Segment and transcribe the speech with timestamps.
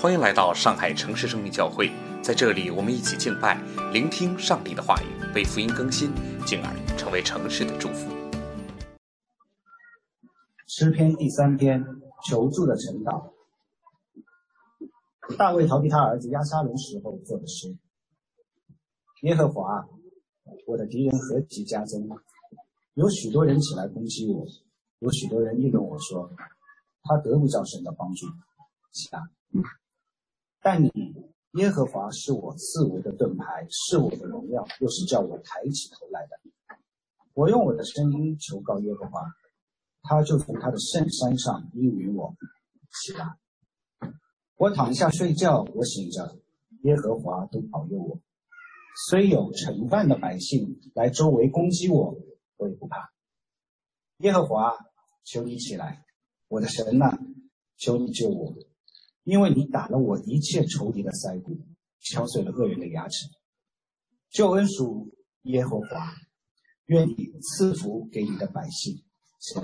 [0.00, 1.90] 欢迎来到上海城市生命教会，
[2.22, 6.10] 在这里，我们一起敬拜，聆听上帝的话语，被福音更新，
[6.46, 8.08] 进而成为城市的祝福。
[10.66, 11.84] 诗篇第三篇，
[12.24, 13.30] 求助的晨祷。
[15.36, 17.76] 大卫逃避他儿子押沙龙时候做的诗。
[19.20, 19.86] 耶和华，
[20.66, 22.08] 我的敌人何其加增，
[22.94, 24.46] 有许多人起来攻击我，
[25.00, 26.32] 有许多人议论我说，
[27.02, 28.26] 他得不到神的帮助。
[28.92, 29.20] 起来。
[30.62, 30.90] 但你
[31.54, 36.38] 耶和华是我四维的盾牌，是我的荣耀，又是叫我抬起头来的。
[37.32, 39.20] 我用我的声音求告耶和华，
[40.02, 42.34] 他就从他的圣山上应允我。
[42.92, 43.38] 起来，
[44.56, 46.36] 我躺下睡觉，我醒着，
[46.82, 48.20] 耶和华都保佑我。
[49.08, 52.18] 虽有成万的百姓来周围攻击我，
[52.56, 53.12] 我也不怕。
[54.18, 54.76] 耶和华，
[55.24, 56.04] 求你起来，
[56.48, 57.16] 我的神呐，
[57.78, 58.54] 求你救我。
[59.30, 61.56] 因为你打了我一切仇敌的腮骨，
[62.00, 63.28] 敲碎了恶人的牙齿。
[64.28, 66.12] 救恩属耶和华，
[66.86, 69.04] 愿你赐福给你的百姓。
[69.38, 69.60] 谢谢。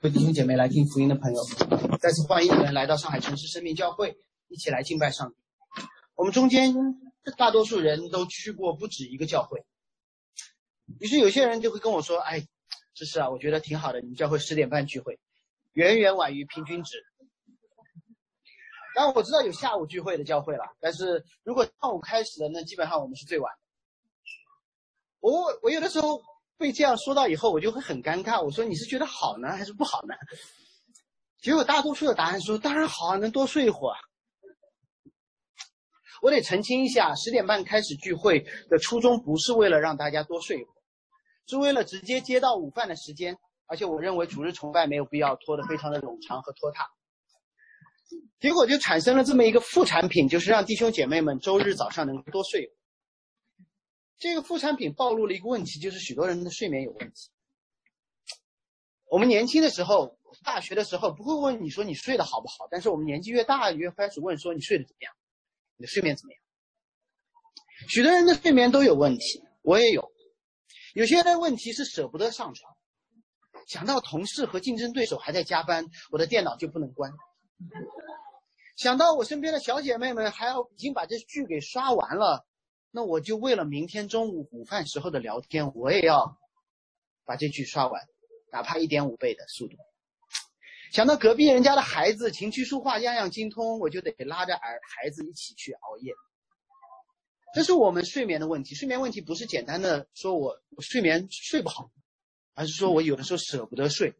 [0.00, 1.42] 各位弟兄姐妹来听福音的朋友，
[1.98, 4.18] 再次欢迎你们来到上海城市生命教会，
[4.48, 5.36] 一起来敬拜上帝。
[6.14, 6.74] 我们中间
[7.38, 9.64] 大多数人都去过不止一个教会，
[10.98, 12.46] 于是有些人就会跟我说：“哎。”
[13.04, 14.00] 是啊，我觉得挺好的。
[14.00, 15.18] 你们教会十点半聚会，
[15.72, 16.96] 远远晚于平均值。
[18.94, 23.52] 当然我知道有下午聚会的教会了，但是如果上午开始的，那基本上我们是最晚。
[25.20, 26.20] 我我有的时候
[26.56, 28.42] 被这样说到以后，我就会很尴尬。
[28.42, 30.14] 我说你是觉得好呢，还是不好呢？
[31.40, 33.96] 结果大多数的答案说当然好啊，能多睡一会儿。
[36.20, 40.79] 我得澄清一下，十点半开始聚会的初衷不是为了让大家多睡一会儿。
[41.46, 46.86] 是为了直接接到午饭的时间，而且我认为主日崇拜没有必要拖得非常的冗长和拖沓，
[48.38, 52.72] 结果就产生了这么一个副产品，就是让弟兄姐妹们周日早上能多睡。
[54.18, 57.30] 这个副产品暴露了一个问题，就是许多人的睡眠有问题。
[59.06, 65.12] 我们年轻的时候，大学的时候不会问你说你睡得好不好，但是我们年纪越大越开始问说你睡得怎么样，
[65.76, 66.40] 你的睡眠怎么样？
[67.88, 70.09] 许多人的睡眠都有问题，我也有。
[70.94, 72.76] 有些人问题是舍不得上床，
[73.66, 77.10] 想到同事和竞争对手还在加班，我的电脑就不能关；
[78.76, 82.44] 想到我身边的小姐妹们还要已经把这剧给刷完了，
[82.90, 86.36] 那我就为了明天中午午饭时候的聊天，我也要
[87.24, 88.02] 把这剧刷完，
[88.50, 89.76] 哪怕一点五倍的速度。
[90.92, 96.12] 想到隔壁人家的孩子琴棋书画样样精通，我就得拉着儿孩子一起去熬夜。
[97.54, 98.74] 这是我们睡眠的问题。
[98.74, 101.90] 睡眠问题不是简单的说我睡眠睡不好，
[102.54, 104.14] 而是说我有的时候舍不得睡。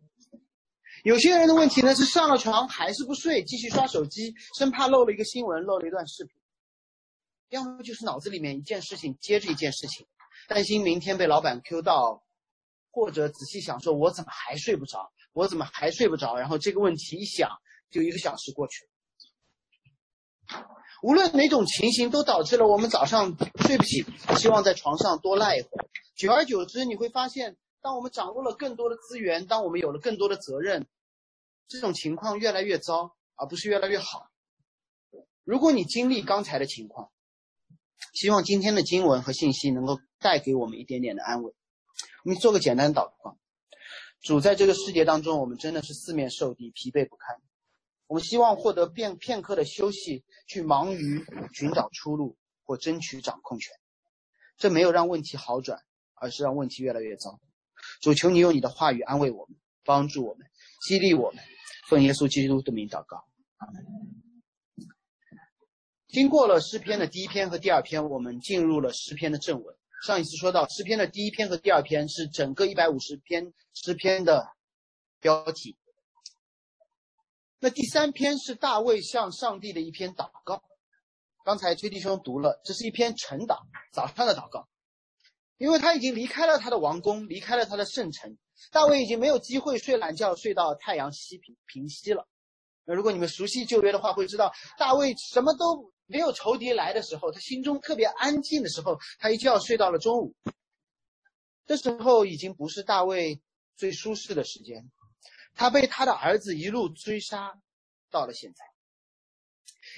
[1.04, 6.34] 有些人的问题呢是上了床还是不睡，继续刷手机，生怕漏了一个新闻，漏了一段视频。
[7.48, 10.06] 要么就是脑子里面一件事情接着一件事情，
[10.46, 12.22] 担心明天被老板 Q 到，
[12.90, 15.10] 或者仔细想说，我怎么还睡不着？
[15.32, 16.36] 我怎么还睡不着？
[16.36, 17.50] 然后这个问题一想，
[17.90, 20.79] 就一个小时过去了。
[21.02, 24.04] 无论哪种情形，都导致了我们早上睡不醒，
[24.36, 25.88] 希望在床上多赖一会儿。
[26.14, 30.86] 久而久之，你会发现，当我们掌握了更多的资源，当我们有了更多的责任，
[31.68, 34.26] 这种情况越来越糟，而不是越来越好。
[35.44, 37.10] 如果你经历刚才的情况，
[38.12, 41.54] 希望今天的经文和信息能够带给我们一点点的安慰。
[42.24, 43.38] 我们做个简单的祷告：
[44.20, 47.40] 主，在这个世界当中，我们真的是四面受敌，疲惫不堪。
[48.10, 53.72] 我们希望获得片片刻的休息，去忙于寻找出路或争取掌控权，
[54.56, 55.78] 这没有让问题好转，
[56.16, 57.38] 而是让问题越来越糟。
[58.00, 60.44] 主，求你用你的话语安慰我们，帮助我们，
[60.88, 61.40] 激励我们。
[61.88, 63.22] 奉耶稣基督的名祷告。
[66.08, 69.76] 经过了诗篇的第一篇和第二篇，我们进入了诗篇的正文。
[70.04, 74.48] 上一次说到，诗篇的第一篇和第二篇是整个一百五十篇诗篇的
[75.20, 75.76] 标题。
[77.62, 80.62] 那第三篇是大卫向上帝的一篇祷告，
[81.44, 83.58] 刚才崔弟兄读了，这是一篇晨祷，
[83.92, 84.66] 早上的祷告，
[85.58, 88.38] 因为他已经离开了他的王宫，离开了他的圣城，
[88.72, 92.26] 大卫已经没有机会睡懒觉，睡到太阳西平平西了。
[92.86, 100.34] 那如果你们熟悉旧约的话，会知道大卫什么都没有仇敌来的时候，他心中特别安静的时候，他一觉睡到了中午，
[101.66, 103.38] 这时候已经不是大卫
[103.76, 104.90] 最舒适的时间。
[105.60, 107.52] 他被他的儿子一路追杀，
[108.10, 108.64] 到了现在。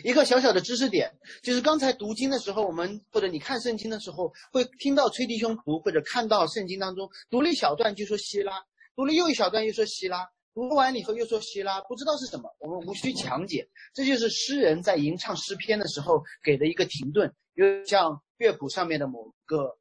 [0.03, 8.61] 一个小小的知识点，就是刚才读经的时候，我们或者你看圣经的时候，会听到崔弟兄读，或者看到圣经当中读了一小段就说希拉，
[8.97, 13.65] 读了又一小段又说希拉，读完以后又说希拉，不知道是什么，我们无需强解。
[13.95, 19.79] 这就是诗人在吟唱诗篇的时候给的一个停顿，又像乐谱上面的某个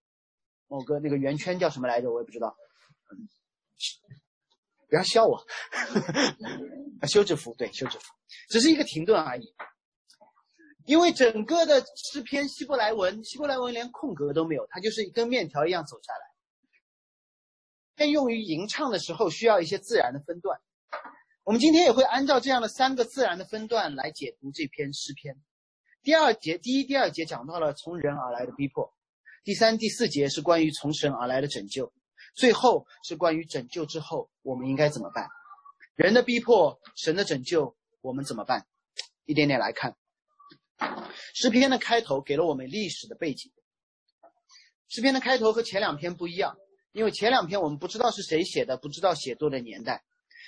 [0.68, 2.56] 某个那个圆圈叫什么来着，我也不知道。
[4.92, 5.38] 不要笑我，
[7.00, 8.06] 啊休止符对休止符，
[8.50, 9.56] 只是一个停顿而已。
[10.86, 16.20] 因为整个的诗篇希伯来文，希伯来文连空格都没有，它就是一根面条一样走下来。
[17.96, 20.60] 但用于吟唱的时候，需要一些自然的分段。
[21.46, 25.38] 我们今天也会按照这样的三个自然的分段来解读这篇诗篇。
[26.04, 28.92] 第二节，第一、第二节讲到了从人而来的逼迫；
[29.46, 31.86] 第三、第四节是关于从神而来的拯救；
[32.34, 35.28] 最后是关于拯救之后我们应该怎么办。
[35.96, 38.66] 人的逼迫，神的拯救，我们怎么办？
[39.26, 39.96] 一点点来看。
[41.34, 43.52] 诗篇的开头给了我们历史的背景。
[44.88, 46.58] 诗篇的开头和前两篇不一样。
[46.94, 50.04] 因为前两篇我们不知道是谁写的，不知道写作的年代，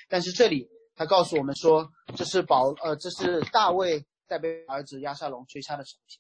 [0.10, 6.20] 但是这里他告诉我们说，这是保呃，这是大卫在被儿子亚沙龙追杀的时候写。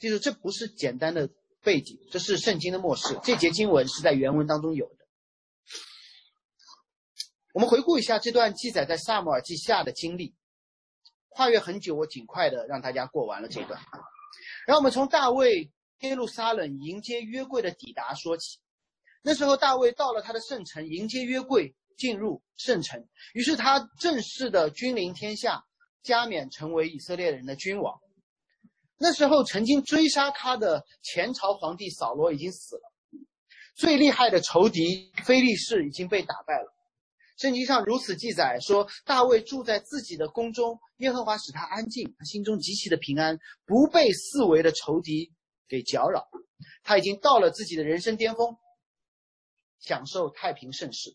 [0.00, 1.30] 记住，这不是简单的
[1.64, 3.18] 背景，这是圣经的末世。
[3.24, 5.06] 这节经文是在原文当中有的。
[7.54, 10.34] 我们回顾一下这段记载在萨姆尔记下的经历，
[11.28, 13.80] 跨越很久，我尽快的让大家过完了这段。
[14.66, 15.70] 然后我们从大卫
[16.00, 18.58] 耶路撒冷迎接约柜的抵达说起。
[19.22, 23.02] 那时候，大卫到了他的圣城，迎接约柜进入圣城。
[23.32, 25.64] 于是他正式的君临天下，
[26.02, 27.98] 加冕成为以色列人的君王。
[29.04, 32.82] 那时候，曾经追杀他的前朝皇帝扫罗已经死了，
[33.76, 36.74] 最厉害的仇敌非利士已经被打败了。
[37.36, 45.30] 圣经上如此记载说，大卫住在自己的宫中，耶和华使他安静，他心中极其的平安，不被四围的仇敌
[45.68, 46.26] 给搅扰。
[46.82, 48.56] 他已经到了自己的人生巅峰。
[49.80, 51.14] 享受太平盛世。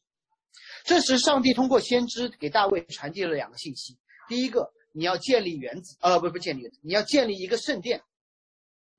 [0.86, 3.98] 这时，上帝通过先知给大卫传递了两个信息：
[4.28, 8.04] 第一个，你要建立原子，呃，不不建立，你要建立一个圣殿。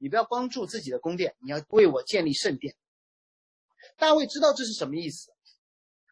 [0.03, 2.75] 你不要帮助自己的宫殿，你要为我建立圣殿。
[3.99, 5.31] 大卫知道这是什么意思。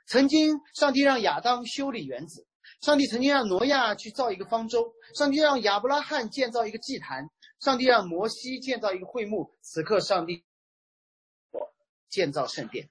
[0.06, 2.42] 曾经，上帝让亚当修理原子；
[2.82, 7.24] 上帝曾经让挪亚去造一个方舟；上帝让亚伯拉罕建造一个祭坛；
[7.60, 9.54] 上帝让摩西建造一个会幕。
[9.62, 10.44] 此刻，上帝
[11.50, 11.72] 我
[12.10, 12.90] 建造圣殿。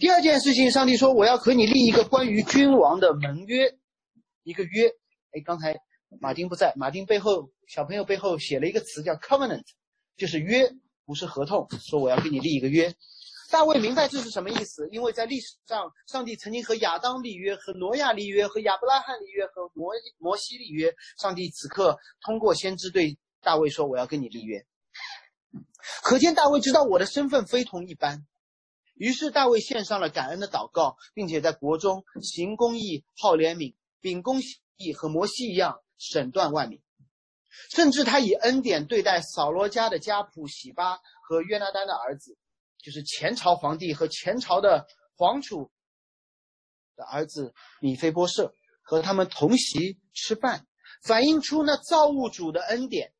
[0.00, 3.78] 第二件事情，上帝说：“我要和你立一个关于君王的盟约，
[4.42, 4.92] 一个约。”
[5.32, 5.78] 哎，刚才
[6.20, 9.64] 马丁不在，马丁背后小朋友背后写了一个词叫 “covenant”，
[10.16, 10.70] 就是约，
[11.04, 11.66] 不是合同。
[11.80, 12.94] 说我要跟你立一个约。
[13.50, 20.94] 大卫明白这是什么意思，因为在历史上，上帝曾经和亚当立约，和挪亚立约，和亚伯拉罕立约，和摩摩西立约。
[21.18, 24.64] 上帝此刻通过先知对大卫说：“我要跟你立约。”
[26.02, 28.26] 可见大卫知道我的身份非同一般。
[28.94, 34.44] 于是大卫献上了感恩的祷告，并且在国中行公义、好怜悯、秉公义，
[34.92, 36.80] 和摩西一样审断万民。
[37.70, 42.38] 甚至他以恩典对待扫罗家的家仆喜巴和约拿丹的儿子，
[42.78, 44.86] 就是前朝皇帝和前朝的
[45.16, 45.70] 皇储
[46.96, 50.66] 的儿子米菲波设，和他们同席吃饭，
[51.02, 53.12] 反映出那造物主的恩典。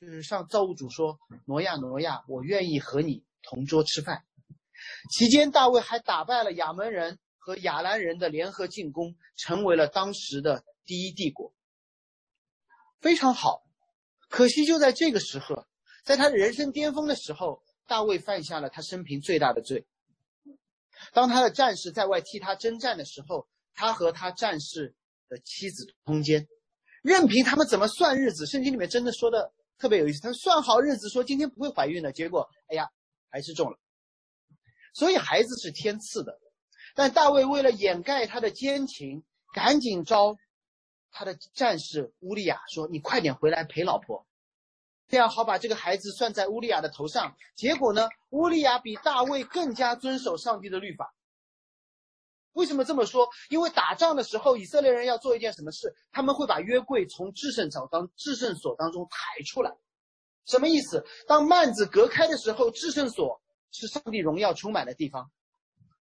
[0.00, 4.24] 就是上造物主说：“挪亚，挪亚，我愿意和你同桌吃饭。”
[5.10, 11.52] 期间，大卫还打败了亚门人和亚兰人的联合进攻，成为了当时的第一帝国。
[13.02, 13.62] 非常好，
[14.30, 15.66] 可惜就在这个时候，
[16.04, 19.84] 在他人生巅峰的时候，大卫犯下了他生平最大的罪。
[21.12, 24.94] 当他的战士在外替他征战的时候，他和他战士
[25.28, 26.48] 的妻子通奸，
[27.02, 32.88] 任凭他们怎么算日子，圣经里面真的说的特别有意思，他算好日子说今天不会怀孕的，结果哎呀，
[33.28, 33.78] 还是中了。
[34.94, 36.40] 所以孩子是天赐的，
[36.94, 40.36] 但大卫为了掩盖他的奸情，赶紧招
[41.10, 44.24] 他的战士乌利亚说：“你快点回来陪老婆，
[45.08, 51.14] 这样好把这个孩子算在乌利亚的头上。”结果呢，乌利亚比大卫更加遵守上帝的律法。
[52.52, 53.28] 为什么这么说？
[53.50, 55.92] 因为打仗的时候，以色列人要做一件什么事？
[56.12, 59.72] 他们会把约柜从至圣所当至圣所当中抬出来，
[60.46, 61.04] 什么意思？
[61.26, 63.40] 当幔子隔开的时候，至圣所。
[63.76, 65.32] 是上帝荣耀充满的地方。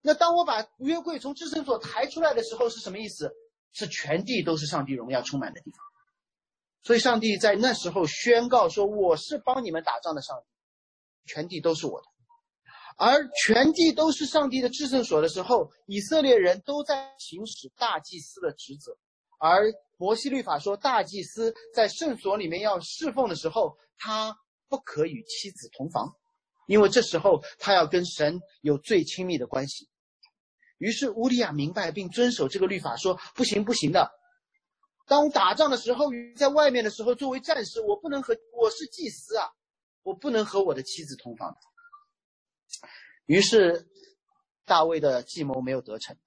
[0.05, 3.31] 那当我把约柜从至圣所抬出来的时候，是什么意思？
[3.72, 5.79] 是全地都是上帝荣耀充满的地方。
[6.83, 12.07] 所以，上帝在那时候宣告说：“我是帮你们打仗的上帝，全地都是我的。”
[12.98, 18.95] 而全地都是上帝的至圣所的时候，以色列人都在行使大祭司的职责。
[19.39, 26.13] 而摩西律法说，大祭司在圣所里面要侍奉的时候，他不可与妻子同房。
[26.67, 29.89] 因为这时候他要跟神有最亲密的关系，
[30.83, 34.11] 于是乌利亚明白并遵守这个律法，说：“不行，不行的。
[35.07, 39.47] 当打仗的时候，在外面的时候，作为战士，我不能和我是祭司啊，
[40.01, 41.55] 我不能和我的妻子同房。”
[43.27, 43.87] 于是
[44.65, 46.17] 大卫的计谋没有得逞。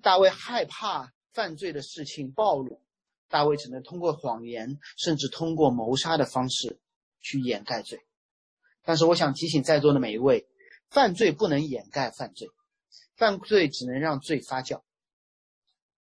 [0.00, 2.80] 大卫害怕犯罪的事情暴露，
[3.28, 6.78] 大卫只能通过谎言，甚至通过谋杀的方式
[7.20, 7.98] 去掩盖罪。
[8.84, 10.46] 但是，我想提醒在座的每一位：
[10.88, 12.48] 犯罪不能掩盖犯罪，
[13.18, 14.80] 犯罪只能让罪发酵。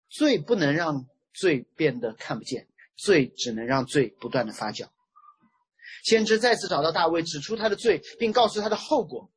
[0.07, 4.87] 罪不能让罪变得看不见，罪只能让罪不断的发酵。
[6.03, 9.29] 先知再次找到大卫，指出他的罪，并告诉他的后果，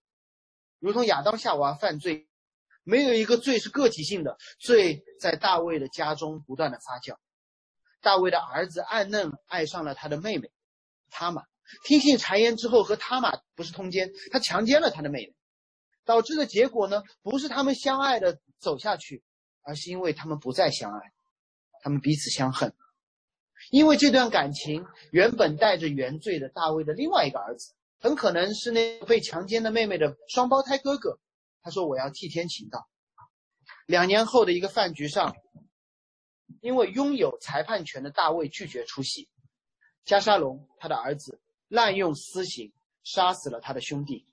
[0.78, 2.28] 如同亚当夏娃犯罪。
[2.82, 7.16] 没有一个罪是个体性的，罪在大卫的家中不断的发酵。
[8.00, 10.50] 大卫的儿子暗嫩爱上了他的妹妹，
[11.10, 11.42] 他玛，
[11.84, 15.34] 听信谗言之后和他玛不是通奸，他强奸了他的妹妹，
[16.04, 19.22] 导致的结果呢，不是他们相爱的走下去，
[19.62, 21.12] 而是因为他们不再相爱，
[21.82, 22.74] 他们彼此相恨。
[23.70, 31.18] 因为这段感情原本带着原罪的大卫的另外一个儿子，很可能是那被强奸的妹妹的双胞胎哥哥。
[31.62, 32.88] 他说：“我要替天行道。”
[33.86, 35.36] 两年后的一个饭局上，
[36.62, 39.28] 因为拥有裁判权的大卫拒绝出席。
[40.04, 41.38] 加沙龙他的儿子
[41.68, 42.72] 滥用私刑，
[43.04, 44.26] 杀死了他的兄弟，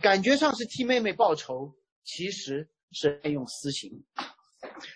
[0.00, 4.04] 感觉上是替妹妹报仇，其实是滥用私刑。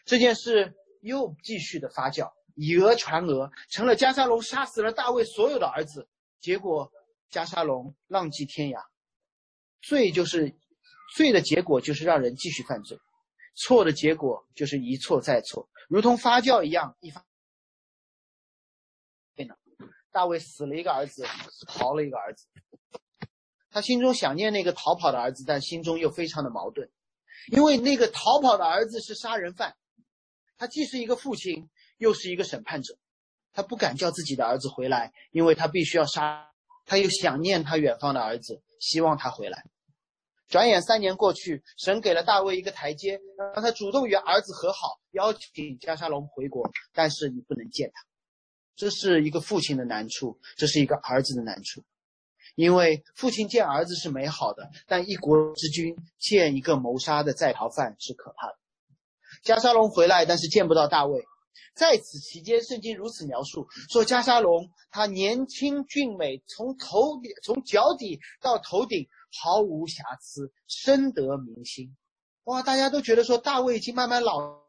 [0.04, 6.08] 这件事又继续的发酵，以讹传讹，成了加沙龙杀死了大卫所有的儿子。
[6.40, 6.90] 结果
[7.30, 8.84] 加沙龙浪迹天涯，
[9.80, 10.54] 罪就是。
[11.14, 12.98] 罪的结果就是让人继续犯罪，
[13.54, 16.96] 错的结果就是一错再错，如同发酵一样。
[17.00, 17.24] 一发，
[20.10, 21.24] 大卫死了一个儿子，
[21.68, 22.48] 逃了一个儿子。
[23.74, 26.88] 他心中想念那个逃跑的儿子，但心中又非常的矛盾，
[27.48, 29.74] 因为那个逃跑的儿子是杀人犯，
[30.56, 32.96] 他既是一个父亲，又是一个审判者，
[33.52, 36.48] 他不敢叫自己的儿子回来，因为他必须要杀。
[36.86, 39.64] 他又想念他远方的儿子，希望他回来。
[40.46, 43.20] 转眼三年过去，神给了大卫一个台阶，
[43.54, 46.70] 让他主动与儿子和好，邀请加沙龙回国。
[46.92, 48.04] 但是你不能见他，
[48.76, 51.82] 这是一个父亲的难处，这是一个儿子的难处。
[52.54, 58.56] 因为父亲见儿子是美好的，但一国之君见一个谋杀的在逃犯是可怕的。
[59.42, 61.24] 加沙龙回来，但是见不到大卫。
[61.74, 69.08] 在此期间，圣经如此描述说：加沙龙他年轻俊美，从头从脚底到头顶。
[69.36, 71.96] 毫无瑕疵，深得民心。
[72.44, 74.60] 哇，大家都觉得说大卫已经慢慢老，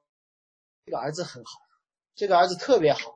[0.88, 1.60] 这个儿子很好，
[2.15, 3.13] 这个儿子特别好。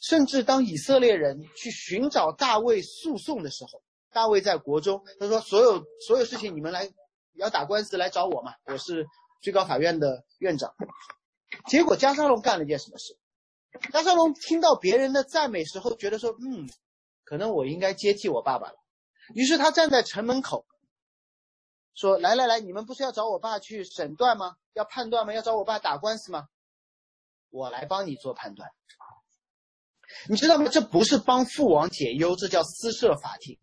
[0.00, 6.88] 甚至当以色列人去寻找大卫诉讼的时候，大卫在国中，他说所有所有事情你们来
[7.34, 9.06] 要打官司来找我嘛，我是
[9.42, 10.74] 最高法院的院长。
[11.66, 13.16] 结果加沙龙干了一件什么事？
[13.92, 16.68] 加沙龙听到别人的赞美时候，觉得说，嗯，
[17.24, 18.74] 可能我应该接替我爸爸了。
[19.34, 20.64] 于是他站在城门口，
[21.94, 24.56] 说：“来来来，你们不是要找我爸去审断吗？
[24.72, 25.34] 要判断吗？
[25.34, 26.48] 要找我爸打官司吗？
[27.50, 28.70] 我来帮你做判断。
[30.28, 30.68] 你知道吗？
[30.68, 33.58] 这不是帮父王解忧，这叫私设法庭，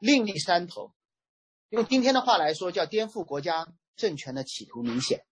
[0.00, 0.94] 另立山头。
[1.68, 5.24] 用今天的话来说，叫颠覆国家政权的企图明显，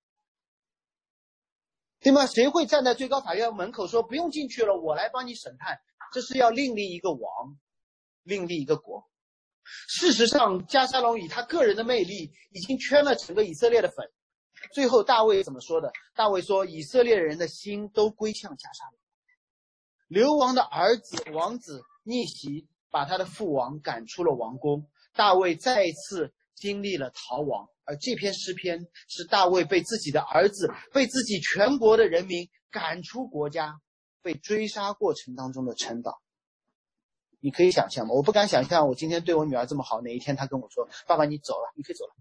[2.00, 2.26] 对吗？
[2.26, 5.81] 谁会站在最高法院门口说不用进去了，我来帮你审判？
[6.12, 7.59] 这是要另立一个王。”
[8.25, 9.11] 另立一个国。
[9.88, 14.12] 事实上，加沙龙以他个人的魅力，已经圈了整个以色列的粉。
[14.73, 15.90] 最后，大卫怎么说的？
[16.14, 18.99] 大卫说：“以色列人的心都归向加沙龙。”
[20.09, 24.88] 流亡的儿子王子逆袭，把他的父王赶出了王宫。
[25.14, 33.81] 大卫再一次经历了逃亡，而这篇诗篇是大卫被自己的儿子、被自己全国的人民赶出国家、
[34.23, 36.14] 被追杀过程当中的晨祷。
[37.40, 38.14] 你可以想象吗？
[38.14, 42.14] 我不敢想象，我今天对我女儿这么好，哪一天她跟我说：“爸爸，你走了，你可以走了。”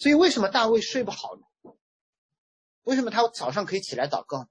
[0.00, 1.72] 所以，为什么大卫睡不好呢？
[2.84, 4.46] 为什么他早上可以起来祷告呢？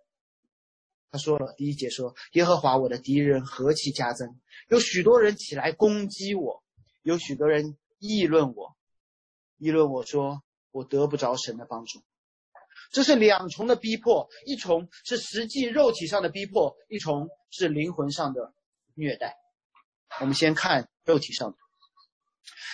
[1.09, 6.61] 他说了，第一节说：“耶和华我的敌人何其加增，有许多人起来攻击我，
[7.01, 8.75] 有许多人议论我，
[9.57, 12.03] 议论我说我得不着神的帮助。”
[12.91, 18.53] 这是两重的逼迫，一重是实际肉体上的逼迫，一重是灵魂上的
[18.93, 19.35] 虐待。
[20.19, 21.57] 我们先看肉体上的。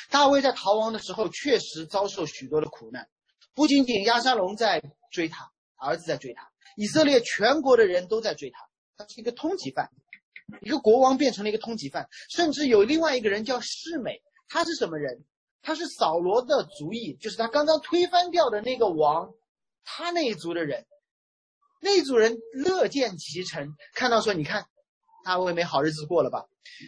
[0.09, 3.07] 大卫在逃亡的时候，确实遭受许多的苦难，
[3.53, 8.59] 不仅仅亚沙龙在追他，儿子在追他，以色列全国的人都在追他，
[8.97, 9.89] 他是一个通缉犯，
[10.61, 15.23] 一个国王变成了一个通缉犯，甚至有另外一个人叫世美，他是什么人？
[15.65, 19.33] 他是扫罗的族裔，就是他刚刚推翻掉的那个王，
[19.85, 20.85] 他那一族的人，
[21.81, 24.67] 那一族人乐见其成，看到说，你看，
[25.23, 26.45] 大卫没好日子过了吧？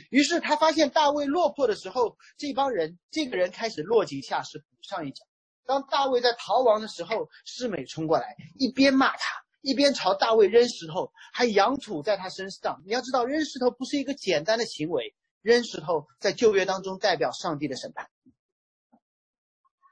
[0.10, 5.24] 于是他发现大卫落魄的时候，这帮人，这个人开始落井下石，补上一脚。
[5.66, 12.82] 当大卫在逃亡的时候，世美冲过来，一边骂他，一边朝大卫扔石头，还扬土在他身上。
[12.86, 18.08] 你要知道，扔石头不是一个简单的行为，扔石头在旧约当中代表上帝的审判。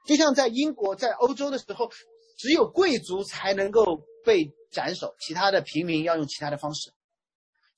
[0.06, 1.90] 就像在英国、在欧洲的时候，
[2.38, 6.92] 只有贵族才能够被斩首，其他的平民要用其他的方式。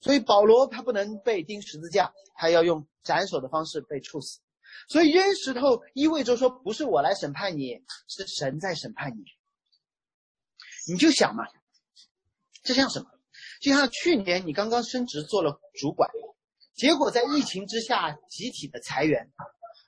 [0.06, 4.38] 所以保罗他不能被钉十字架，他要用斩首的方式被处死。
[4.88, 7.72] 所以扔石头意味着说，不是我来审判你，
[8.06, 9.24] 是神在审判你。
[10.86, 11.44] 你就想嘛，
[12.62, 13.06] 这像什么？
[13.60, 16.08] 就像去年你刚刚升职做了主管，
[16.76, 19.28] 结果在疫情之下集体的裁员，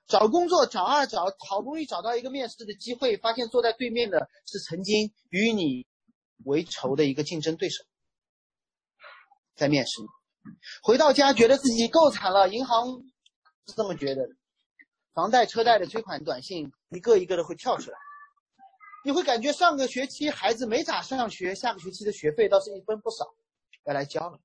[0.08, 5.86] 找工作找啊找，好不容易找到一个面试的机会，发现坐在对面的是曾经与你
[6.44, 7.84] 为仇的一个竞争对手，
[9.58, 10.00] 在面试，
[10.82, 12.86] 回到家觉得自己够惨了，银行
[13.66, 14.32] 是这么觉得的。
[15.12, 17.98] 房贷、车贷的催款短信一个一个的会跳出来，
[19.04, 23.26] 你会感觉上个学期孩子没咋上学，下个学期的学费倒是一分不少
[23.84, 24.38] 要来交了。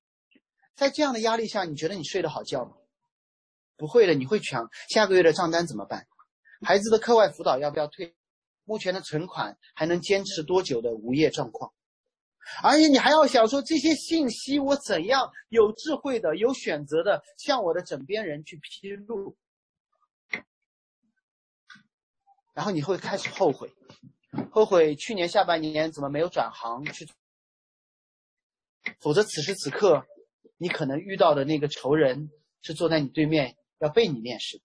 [0.74, 2.72] 在这样的压力下，你觉得你睡得好觉吗？
[3.76, 6.04] 不会的，你会想下个月的账单怎么办？
[6.62, 8.16] 孩子的课外辅导要不要退？
[8.64, 11.73] 目前的存款还能坚持多久的无业状况？
[12.62, 19.36] 而且你还要想说这些信息我怎样有智慧的、有选择的向我的枕边人去披露？
[22.52, 23.72] 然后你会开始后悔，
[24.52, 27.08] 后悔去年下半年怎么没有转行去，
[29.00, 30.06] 否则此时此刻，
[30.56, 32.30] 你可能遇到的那个仇人
[32.62, 34.64] 是坐在你对面要被你面试的，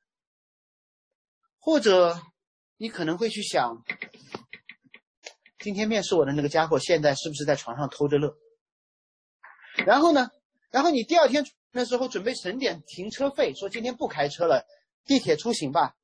[1.58, 2.22] 或者
[2.78, 3.84] 你可能会去想，
[5.60, 8.34] 今天面试我的那个家伙现在是不是在床上偷着乐？
[9.86, 10.30] 然后呢，
[10.72, 14.66] 然后你第二天那时候准备省点停车费，说今天不开车了，
[15.04, 15.96] 地铁出行吧。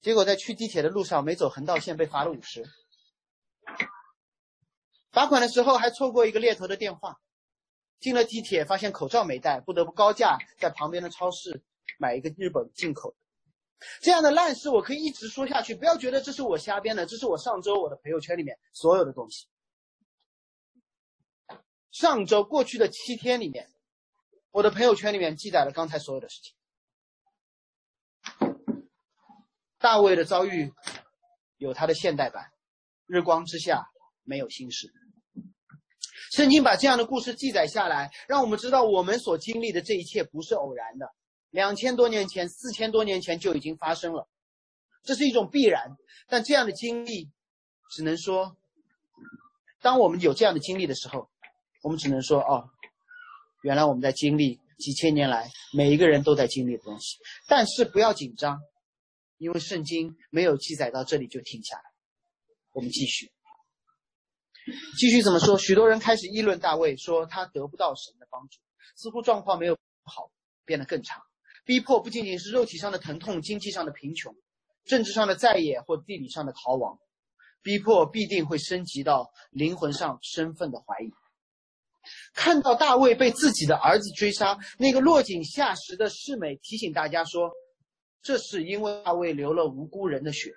[0.00, 2.64] 结果在去地铁的路上没走横道线，被罚了五十。
[5.12, 7.20] 罚款的时候还错过一个猎头的电话。
[8.00, 11.62] 进了地铁发现口罩没戴，不得不高价在旁边的超市
[11.98, 13.16] 买一个日本进口的。
[14.00, 19.46] 这样的烂事我可以一直说下去，不要觉得这是我瞎编的，这是我上周我的朋友圈里面所有的东西。
[21.90, 23.68] 上周过去的七天里面，
[24.50, 26.54] 我的朋友圈里面记载了刚才所有的事情。
[29.78, 30.72] 大卫的遭遇
[31.56, 32.50] 有他的现代版，
[33.06, 33.84] 日光之下
[34.22, 34.90] 没有新事。
[36.30, 41.06] 圣经把这样的故事记载下来，让我们知道我们所经历的这一切不是偶然的。
[41.52, 44.28] 两千多年前、四千多年前就已经发生了，
[45.04, 45.96] 这是一种必然。
[46.26, 47.30] 但这样的经历，
[47.92, 48.56] 只能说，
[49.80, 51.30] 当我们有这样的经历的时候，
[51.82, 52.68] 我们只能说：哦，
[53.62, 57.18] 原来我们在经历几千年来每一个人都在经历的东西。
[57.46, 58.58] 但是不要紧张。
[59.38, 61.82] 因为圣经没有记载到这里就停下来，
[62.74, 63.32] 我们继续，
[64.96, 65.58] 继续怎么说？
[65.58, 68.60] 许多人开始议论大卫，说他得不到神的帮助，
[68.94, 70.30] 似乎状况没有好，
[70.64, 71.20] 变得更差。
[71.64, 74.34] 逼迫不仅仅是肉体上的疼痛，经济上的贫穷，
[74.84, 76.98] 政治上的在野或地理上的逃亡，
[77.62, 81.10] 逼迫必定会升级到灵魂上身份的怀疑。
[82.34, 87.50] 看到大卫被自己的儿子追杀，那个落井下石的世美提醒大家说。
[88.24, 90.52] 这是因为大卫流了无辜人的血，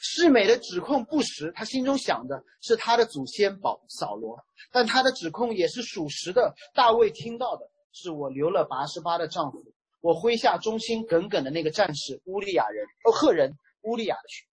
[0.00, 6.54] 世美的指控不实，他心中想的是他的祖先保扫罗，但他的指控也是属实的。
[6.72, 9.62] 大卫听到的是我流了八十八的丈夫，
[10.06, 14.46] 我麾下忠心耿耿的那个战士乌利亚人哦赫人乌利亚的血，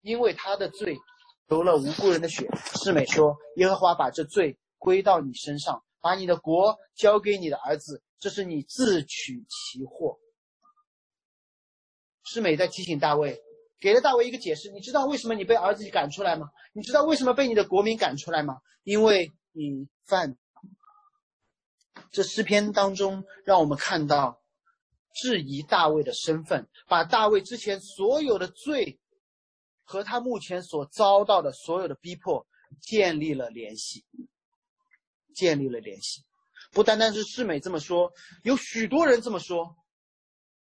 [0.00, 0.96] 因为他的罪
[1.46, 2.48] 流了无辜人的血。
[2.82, 10.18] 世美说：“耶和华把这罪归到你身上，把你的国交给你的儿子，这是你自取其祸。”
[12.24, 13.38] 世美在提醒大卫，
[13.80, 14.70] 给了大卫一个解释。
[14.70, 16.48] 你知道为什么你被儿子赶出来吗？
[16.72, 18.56] 你知道为什么被你的国民赶出来吗？
[18.84, 20.38] 因为你犯。
[22.10, 24.40] 这诗篇当中，让我们看到
[25.14, 28.98] 质疑大卫的身份，把大卫之前所有的罪
[29.84, 32.46] 和他目前所遭到的所有的逼迫
[32.80, 34.04] 建立了联系，
[35.34, 36.22] 建立了联系。
[36.72, 39.76] 不单单是世美这么说，有许多人这么说。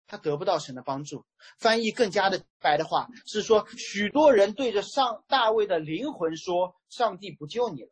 [0.06, 1.24] 他得不到神的帮助。
[1.60, 7.90] 翻译更加的白的话是说，许多人对着上大卫的灵魂说：“上帝不救你了。”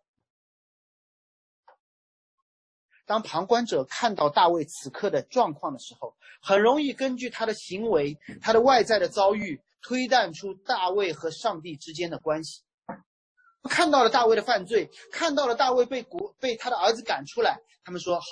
[3.09, 12.61] 当旁观者看到大卫此刻的状况的时候，很容易根据他的行为、他的外在的遭遇，推断出大卫和上帝之间的关系。
[13.63, 18.27] 看到了大卫的犯罪，看到了大卫被国被他的儿子赶出来，他们说好，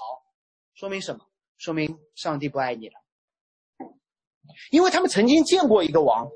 [0.74, 1.24] 说明什么？
[1.56, 2.94] 说明上帝不爱你了。
[4.70, 6.28] 因为他们曾经见过一个王，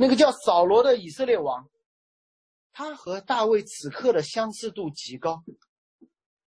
[0.00, 1.68] 那个叫扫罗的以色列王，
[2.72, 5.44] 他和大卫此刻的相似度极高。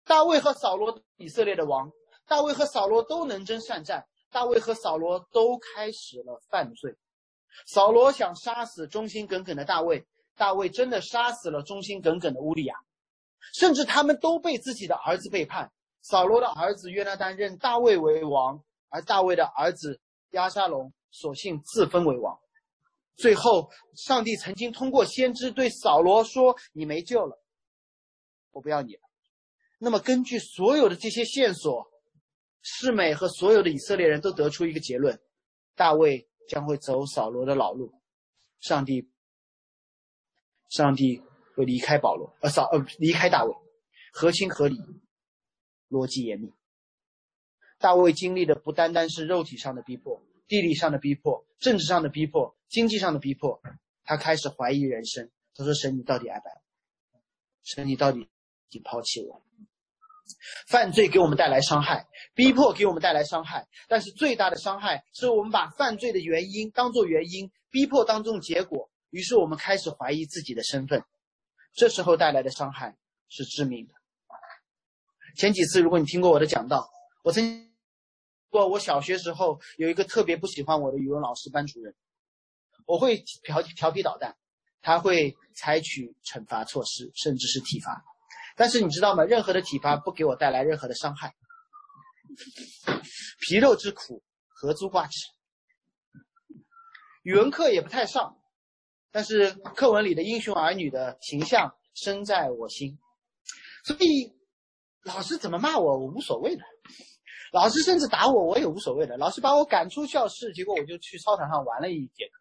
[0.06, 1.92] 大卫和扫罗，以色列的王，
[2.28, 6.96] 大卫和扫罗都能征善战，大卫和扫罗都开始了犯罪。
[7.68, 12.76] 扫罗想杀死忠心耿耿的大卫，大卫真的杀死了忠心耿耿的乌利亚，
[13.54, 15.72] 甚至他们都被自己的儿子背叛。
[16.02, 22.38] 扫罗的儿子约拿丹认大卫为王，而大卫的儿子押沙龙索性自封为王。
[23.16, 27.40] 最后，上帝曾经通过先知对扫罗说：“你没救了，
[28.52, 29.02] 我不要你了。”
[29.84, 31.92] 那么，根据所有的这些线索，
[32.62, 35.22] 世美和所有的以色列人都得出一个结论：
[35.76, 37.94] 大卫将会走扫罗的老路，
[38.62, 39.10] 上帝，
[40.70, 41.22] 上帝
[41.54, 43.54] 会离开保罗，呃，扫呃离开大卫，
[44.14, 44.78] 合情合理。
[45.90, 46.52] 逻辑严密。
[47.78, 53.62] 大卫经历的不单单是肉体上的逼迫、地理上的逼迫、政治上的逼迫、经济上的逼迫，
[54.04, 55.30] 他开始怀疑人生。
[55.54, 56.56] 他说：“神，你到底爱不爱？
[57.62, 58.28] 神，你到底已
[58.70, 59.40] 经抛弃我？”
[60.68, 71.04] 犯罪给我们带来伤害，逼迫给我们带来伤害，但是最大的伤害是我们把犯罪的原因当做原因，逼迫当中结果，于是我们开始怀疑自己的身份，
[71.74, 72.96] 这时候带来的伤害
[73.30, 73.94] 是致命的。
[75.36, 76.90] 前几次，如果你听过我的讲道，
[77.24, 77.72] 我曾
[78.50, 81.96] 过我小学时候有一个特别不喜欢我的语文老师班主任，
[82.86, 84.36] 我会调调皮捣蛋，
[84.82, 88.04] 他会采取惩罚措施，甚至是体罚。
[88.56, 89.24] 但是你知道吗？
[89.24, 91.34] 任何的体罚不给我带来任何的伤害。
[93.40, 95.14] 皮肉之苦，何足挂齿。
[97.24, 98.38] 语文课也不太上，
[99.12, 102.98] 但是课文里的英雄儿女的形象深在我心，
[103.84, 104.34] 所以。
[105.06, 106.64] 老师怎么骂我，我无所谓的；
[107.52, 109.18] 老师甚至打我，我也无所谓的。
[109.18, 112.40] 老师把我赶出教室，结果我就去操场上玩了一节课。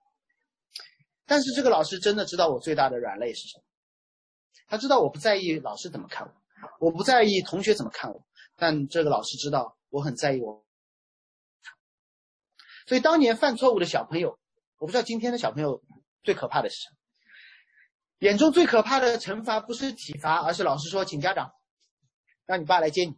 [1.26, 3.64] 但是这个老师真的知道我最大的软肋是什么？
[4.68, 8.24] 他知道我不在意老师怎么看我，我不在意同学怎么看我，
[8.56, 10.64] 但这个老师知道我很在意我。
[12.86, 14.38] 所以当年犯错误的小朋友，
[14.78, 15.82] 我不知道今天的小朋友
[16.22, 16.96] 最可怕的是什么？
[18.20, 21.52] 眼中最可怕的惩罚不是体罚，而是老师说请家长。
[22.44, 23.16] 让你爸来接你，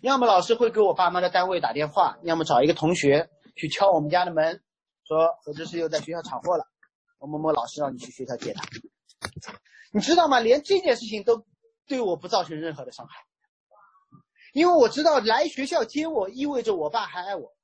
[0.00, 4.62] 要么老师会给我爸妈的单位打电话，要么找一个同学去敲我们家的门，
[5.06, 6.66] 说何志是又在学校闯祸了，
[7.20, 8.64] 某某某老师让你去学校接他。
[9.94, 10.40] 你知道吗？
[10.40, 11.46] 连这件事情都
[11.86, 13.24] 对我不造成任何的伤害，
[14.52, 17.54] 因为我知道来学校接我意味着我爸还爱我，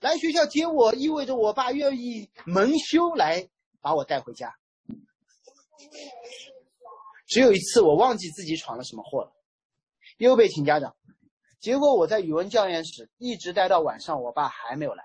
[0.00, 3.48] 来学校接我意味着我爸愿意蒙羞来
[3.80, 4.52] 把我带回家。
[7.28, 9.32] 只有一次，我忘记自己闯了什么祸了，
[10.18, 10.96] 又被请家长。
[11.60, 15.04] 结果我在语文教研室一直待到晚上，我爸还没有来。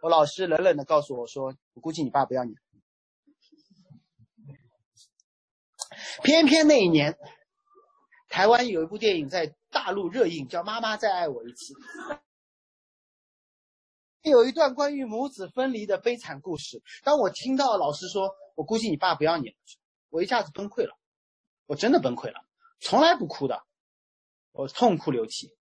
[0.00, 2.54] 我老师冷冷的告诉我说：“我估计你爸不要你。”
[6.22, 7.16] 偏偏那一年，
[8.28, 11.74] 台湾有一部电影在大陆热映，叫《妈妈再爱我一次》，
[14.22, 16.82] 有一段关于母子分离的悲惨故事。
[17.04, 19.54] 当我听到老师说：“我估计你爸不要你了。”
[20.10, 20.96] 我一下子崩溃了，
[21.66, 22.44] 我真的崩溃了，
[22.80, 23.62] 从来不哭的，
[24.52, 25.54] 我痛哭流涕。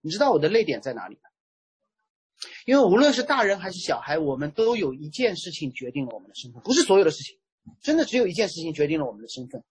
[0.00, 1.22] 你知道我的泪点在哪里吗？
[2.64, 7.38] 因为无论是大人还是小孩，我们都有一件事情决定了我们的身份，不是所有的事情，
[7.80, 9.62] 真的只有一件事情决定了我们的身份。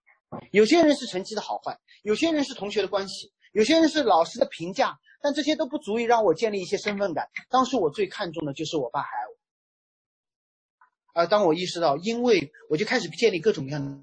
[0.51, 7.27] 有些人是成绩的好坏，有些人是同学的关系，有些人是老师的评价，但这些都不足以让我建立一些身份感。
[7.49, 9.35] 当时我最看重的就是我爸还爱我。
[11.13, 13.99] 而当我意识到，因为我就开始建立各种各样的，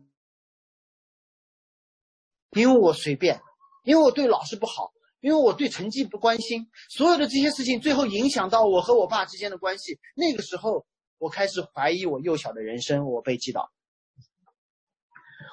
[2.61, 3.41] 因为我随便，
[3.85, 9.97] 因为我对老师不好，因为我对成绩不关心，所有的这些事情最后影响到我和我爸之间的关系。
[10.17, 10.85] 那个时候，
[11.19, 13.07] 我开始怀疑我幼小的人生。
[13.07, 13.71] 我被击倒。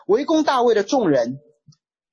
[0.07, 1.39] 围攻大卫的众人，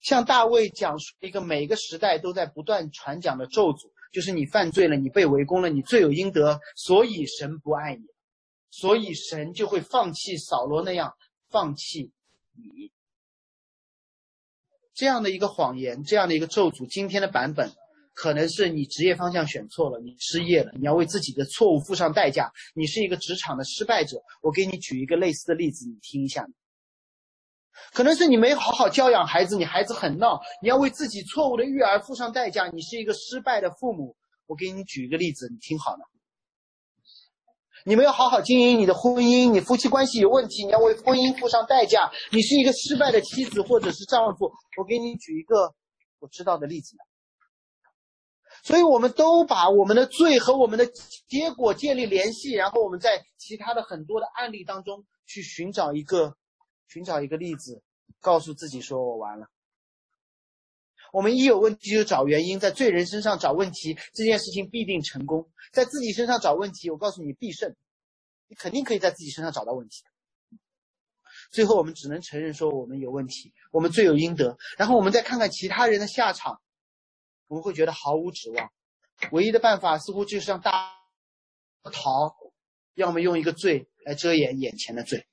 [0.00, 8.02] 向大卫讲述一个每个时代都在不断传讲的咒诅，就是你犯罪了，你被围攻了，你罪有应得，所以神不爱你。
[8.72, 11.12] 所以神就会放弃扫罗那样
[11.48, 12.12] 放弃
[12.52, 12.92] 你
[14.94, 16.86] 这样的一个谎言，这样的一个咒诅。
[16.86, 17.72] 今天的版本
[18.14, 22.52] 可能是你职业方向选错了，你失业了，你要为自己的错误付上代价。
[22.74, 24.22] 你是一个职场的失败者。
[24.40, 26.46] 我给你举一个类似的例子，你听一下。
[27.92, 34.16] 可能是你没好好教养孩子，你孩子很闹，你要为自己错误的育儿付上代价，你是一个失败的父母。
[34.46, 36.00] 我给你举一个例子，你听好了。
[37.84, 42.10] 你没有好好经营你的婚姻，你夫妻关系有问题，你要为婚姻付上代价。
[42.30, 45.72] 你是一个失败的妻子或者是丈夫，我给你举一个
[46.18, 46.96] 我知道的例子。
[48.62, 50.84] 所以，我们都把我们的罪和我们的
[51.28, 56.36] 结果建立联系，然后我们在其他的很多的案例当中去寻找一个，
[56.90, 57.82] 寻找一个例子，
[58.20, 59.48] 告诉自己说：“我完了。”
[61.12, 67.74] 我们一有问题就找原因，在罪人身上找问题，这件事情必定成功；在自己身上找问题，我告诉你必胜。
[68.48, 70.02] 你肯定可以在自己身上找到问题。
[71.50, 74.58] 最后，我们只能承认说我们有问题，我们罪有应得。
[74.76, 76.60] 然后，我们再看看其他人的下场。
[77.46, 78.70] 我们会觉得毫无指望，
[79.32, 80.92] 唯一的办法似乎就是让大
[81.82, 82.36] 逃，
[82.94, 85.26] 要么用一个罪来遮掩眼前的罪，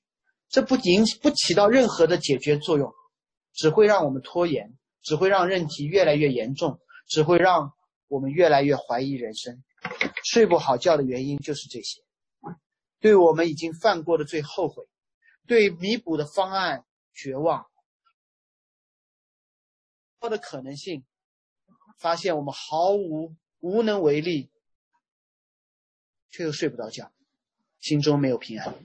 [0.50, 2.94] 这不仅不起到任何的解决作用，
[3.54, 7.74] 只会让我们拖延，只会让问题越来越严重，只会让
[8.08, 9.64] 我们越来越怀疑人生。
[10.24, 12.02] 睡不好觉的原因就是这些，
[13.00, 14.86] 对我们已经犯过的罪后悔，
[15.46, 17.66] 对弥补的方案绝望，
[20.22, 21.06] 的可能性。
[21.98, 24.52] 发现我们毫无无能为力，
[26.30, 27.12] 却又睡不着觉，
[27.80, 28.76] 心中没有平安。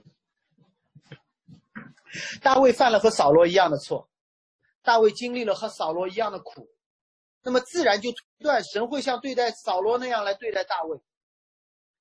[2.41, 4.09] 大卫犯了和扫罗一样的错，
[4.81, 6.69] 大卫经历了和扫罗一样的苦，
[7.41, 10.99] 那么自然就推断神会像对待扫罗那样来对待大卫。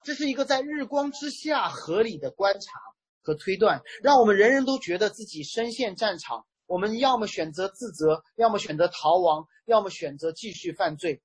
[0.02, 2.78] 这是一个在日光之下合理的观察
[3.22, 6.44] 和推断，让我们人人都觉得自己身陷战场。
[6.66, 11.22] 我们要么选择自责，要么选择逃亡，要么选择继续犯罪，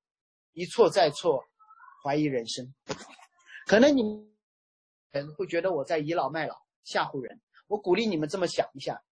[0.54, 1.42] 一错再错，
[2.04, 2.74] 怀疑人生。
[3.66, 4.04] 可能你
[5.12, 7.40] 人会觉得我在倚老卖老，吓唬人。
[7.68, 9.04] 我鼓励你们这么想一下：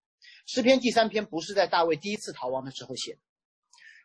[0.48, 3.20] 诗篇第三篇不是在大卫第一次逃亡的时候写的，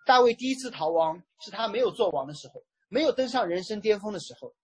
[0.07, 4.55] 大卫第一次逃亡是他没有做王的时候，没有登上人生巅峰的时候。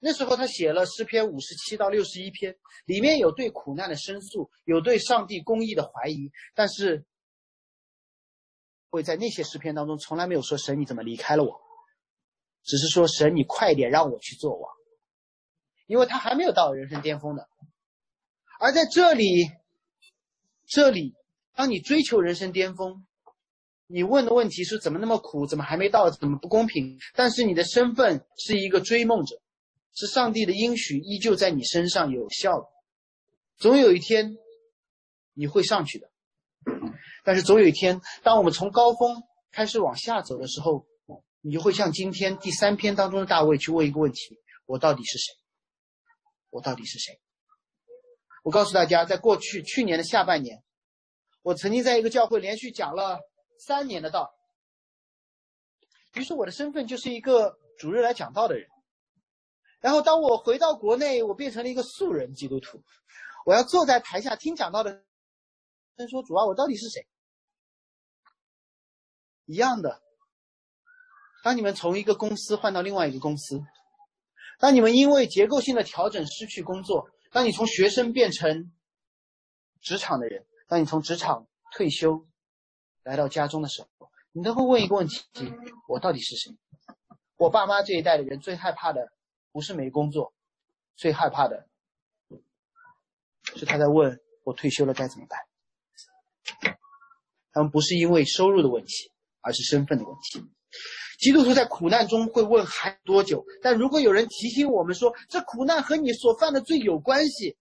[0.00, 7.04] 那时候他写了诗篇五十七到六十一篇，里面有对苦难的申诉，有对上帝公义的怀疑，但是
[8.90, 11.60] 会在那些诗篇当中从来没有说神你怎么离开了我，
[12.62, 14.72] 只是说神你快点让我去做王，
[15.86, 17.48] 因为他还没有到人生巅峰的。
[18.58, 19.50] 而在这里，
[20.66, 21.14] 这里
[21.54, 23.06] 当你追求人生巅峰，
[23.86, 26.98] 你问的问题是怎么那么苦，怎么还没到，怎么不公平？
[27.14, 29.40] 但是你的身份是一个追梦者。
[29.94, 32.66] 是上帝的应许依旧在你身上有效的，
[33.56, 34.36] 总有一天
[35.34, 36.08] 你会上去的。
[37.24, 40.86] 但是总有一天，当我们从高峰开始往下走的时候，
[41.40, 45.34] 你就会像今天第三篇当中的大卫去问一个问题：我到底是谁？
[46.50, 47.18] 我到底是谁？
[48.42, 50.62] 我告诉大家，在过去去年的下半年，
[51.42, 53.18] 我曾经在一个教会连续讲了
[53.58, 54.30] 三年的道，
[56.14, 58.68] 于是我的身份就是一个主日来讲道的人。
[59.80, 62.82] 然后，当我回到国内，我变成了一个素人基督徒。
[63.46, 65.04] 我要坐在台下听讲道的
[65.96, 67.06] 人说：“主啊，我到底是谁？”
[69.46, 70.02] 一样的。
[71.44, 73.60] 当你们从一个公司换到另外一个公司，
[74.58, 78.72] 当你们因为结构性的调整失去工作，当你从学生变成
[79.80, 82.26] 职场的人，当你从职场退休
[83.02, 85.22] 来到家中的时候，你都会问一个问题：
[85.88, 86.56] 我到底是谁？
[87.36, 89.12] 我爸妈这一代的人最害怕的。
[89.50, 90.34] 不是没工作，
[90.94, 91.66] 最害怕的
[93.56, 95.40] 是他在问我退休了该怎么办。
[97.50, 99.10] 他们不是因为收入的问题，
[99.40, 100.46] 而是身份的问题。
[101.18, 103.44] 基督徒在苦难中会问还多久？
[103.62, 107.56] 但如果有人提醒我们说这苦难和你所犯的罪有关系，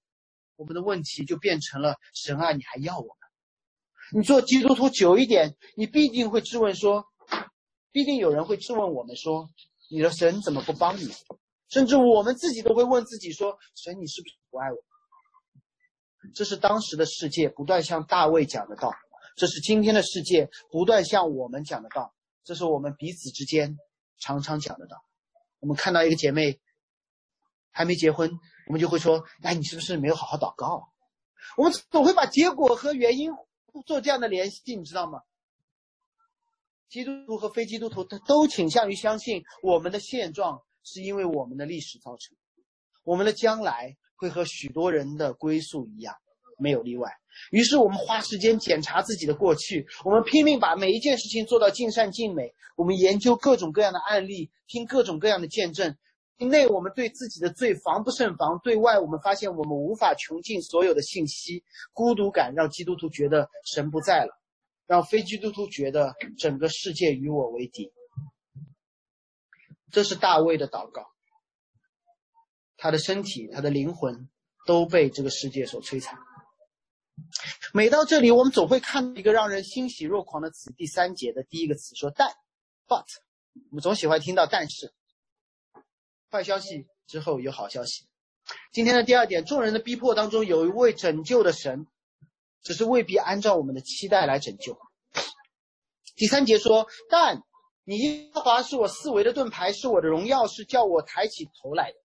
[0.56, 4.20] 我们的问题就变成了神啊，你还要我们？
[4.20, 7.06] 你做基督徒久一点，你必定会质问说，
[7.91, 9.50] 必定有人会质问我们说，
[9.89, 11.12] 你的神怎么不帮你？
[11.70, 14.78] 甚至我们自己都会问自己说：“神，你是不是不爱我？”
[16.34, 18.93] 这是当时的世界不断向大卫讲的道，
[19.36, 22.13] 这是今天的世界不断向我们讲的道，
[22.47, 23.77] 这是我们彼此之间
[24.17, 25.03] 常常讲的道。
[25.60, 26.62] 我们看到一个姐妹
[27.71, 28.31] 还没结婚，
[28.67, 30.88] 我们就会说：“哎，你是不是没有好好祷告？”
[31.57, 33.31] 我们总会把结果和原因
[33.86, 35.19] 做这样的联系，你知道吗？
[36.88, 40.63] 基督徒和非基督徒他都倾向于相信我们的现状。
[40.89, 42.38] 是因为我们的历史造成，
[43.03, 46.15] 我们的将来会和许多人的归宿一样，
[46.57, 47.12] 没有例外。
[47.52, 52.54] 于是我们花时间检查自己的过去，我们拼命把每一件事情做到尽善尽美。
[52.76, 55.97] 我们研究各种各样的案例，听各种各样的见证，
[56.38, 64.39] 内我们对自己的罪防不胜防，对外我们发现我们无法穷尽所有的信息，孤独感让基督徒觉得神不在了，
[64.86, 67.91] 让非基督徒觉得整个世界与我为敌。
[69.89, 71.08] 这是大卫的祷告，
[72.76, 74.30] 他的身体、他的灵魂
[74.67, 76.19] 都被这个世界所摧残。
[77.73, 82.30] 每到这里，我们总会看到一个让人欣喜若狂的词，第三节的第一个词说“但
[82.88, 83.06] ”，but，
[83.69, 84.93] 我们总喜欢听到“但是”。
[86.32, 88.08] 坏消息之后有好消息。
[88.71, 91.86] 今天的第二点，众人的逼迫当中有一位拯救的神，
[92.62, 94.77] 只是未必按照我们的期待来拯救。
[96.15, 97.43] 第三节说：“但
[97.84, 101.97] 你耶和华是我四维的盾牌，是我的荣耀，是叫我抬起头来的。”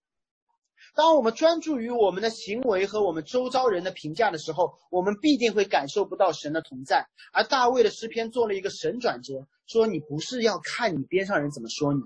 [0.95, 7.07] 当我们专注于我们的行为和我们周遭人的评价的时候，我们必定会感受不到神的同在。
[7.33, 12.01] 而大卫的诗篇做了一个神转折，说：“你不是要看你边上人怎么说你。”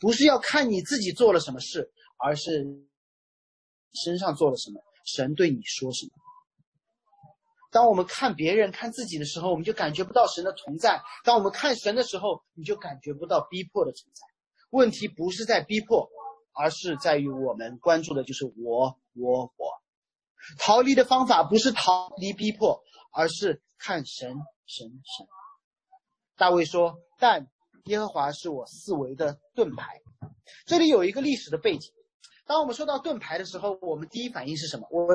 [0.00, 2.66] 不是要看你自己做了什么事，而是
[3.94, 6.12] 身上做了什么，神对你说什么。
[7.70, 14.22] 当我们看别人、看自己的时候，我们就感觉不到神的存在；当我们看神的时候，你就感觉不到逼迫的存在。
[14.70, 16.08] 问题不是在逼迫，
[16.58, 19.82] 而是在于我们关注的就是我、我、我。
[20.58, 24.30] 逃离的方法不是逃离逼迫，而是看神、
[24.66, 25.26] 神、神。
[26.36, 27.46] 大卫说：“但。”
[27.84, 30.02] 耶和华是我四维的盾牌。
[30.66, 31.90] 这里有一个历史的背景。
[32.44, 34.86] 当我们说到盾牌的时候，我们第一反应是什么？
[34.90, 35.08] 我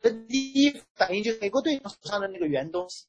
[0.00, 3.06] 的第一反应就是美国队长手上的那个圆东西，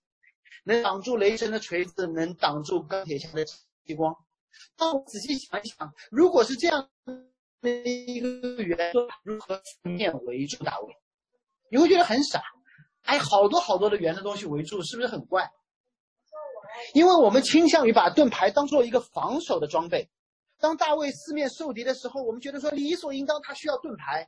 [0.63, 3.45] 能挡住雷神的锤子，能挡住钢铁侠的
[3.86, 4.15] 激光。
[4.75, 6.89] 当我仔细想一想，如果是这样
[7.62, 10.93] 的一个圆盾，如何四面围住大卫？
[11.72, 12.41] 你会觉得很傻。
[13.04, 15.50] 哎，好多好多的圆的东西围住，是不是很怪？
[16.93, 20.10] 因为我们倾向于把盾牌当做一个防守的装备，
[20.60, 24.28] 当大卫四面受敌的时候，我们觉得说理所应当他需要盾牌，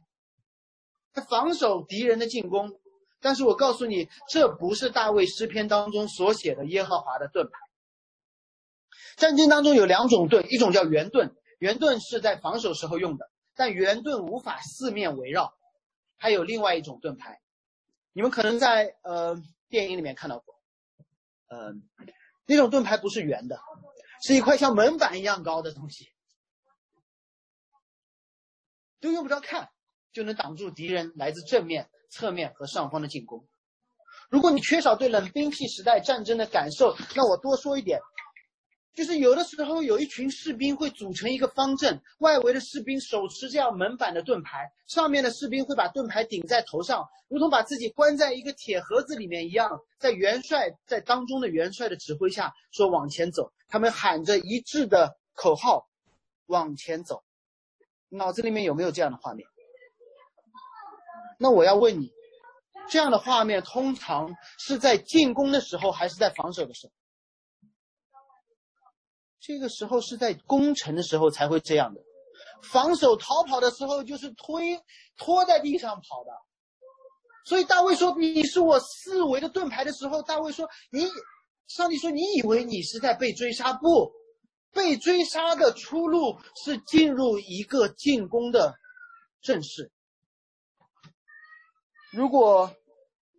[1.13, 2.69] 他防守敌人的进攻。
[3.21, 7.51] 但是我告诉你，这不是大卫诗篇当中所写的耶和华的盾牌。
[9.15, 15.53] 战争当中有两种盾，一种叫圆盾，圆盾是在防守时候用的，但圆盾无法四面围绕。
[16.17, 17.39] 还有另外一种盾牌，
[18.13, 20.55] 你们可能在呃电影里面看到过，
[21.49, 21.87] 嗯。
[22.47, 23.59] 那种盾牌不是圆的，
[24.23, 26.11] 是一块像门板一样高的东西，
[28.99, 29.69] 都用不着看
[30.11, 33.47] 就能挡住敌人来自正面、侧面和上方的进攻。
[34.29, 38.01] 如果你缺少对冷兵器时代战争的感受，那我多说一点。
[38.93, 55.87] 就是有的时候有一群士兵会组成一个方阵，外围的士兵手持这样门板的盾牌，上面的士兵会把盾牌顶在头上，如同把自己关在一个铁盒子里面一样，在元帅在当中的元帅的指挥下说往前走，他们喊着一致的口号
[56.47, 57.23] 往前走。
[58.09, 59.47] 脑子里面有没有这样的画面？
[61.39, 62.11] 那我要问你，
[62.89, 66.93] 这样的画面通常是在进攻的时候还是在防守的时候？
[69.41, 71.99] 这个时候是在攻城的时候才会这样的，
[72.61, 74.79] 防守逃跑的时候就是推
[75.17, 76.31] 拖在地上跑的。
[77.43, 81.07] 所以大卫说：“你是我四维的盾牌”的时候，大卫说：“你，
[81.67, 83.73] 上帝说你以为你是在被追杀？
[83.73, 84.11] 不，
[84.71, 88.75] 被追杀的出路是进入一个进攻的
[89.41, 89.91] 阵势。
[92.11, 92.71] 如果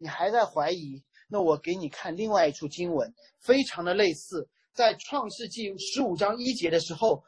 [0.01, 7.23] 你还在怀疑，那我给你看另外一处经文，非常的类似。”在创世纪十五章一节的时候，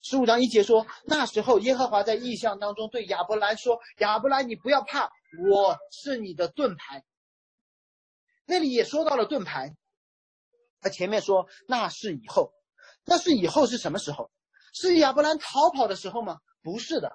[0.00, 5.10] 十五章一节说：“那时候耶和华在异象当中对亚伯兰说：‘亚伯兰，你不要怕，
[5.50, 7.04] 我是你的盾牌。’
[8.46, 9.76] 那里也说到了盾牌。
[10.80, 12.52] 他前面说那是以后，
[13.04, 14.30] 那是以后是什么时候？
[14.72, 16.38] 是亚伯兰逃跑的时候吗？
[16.62, 17.12] 不是的。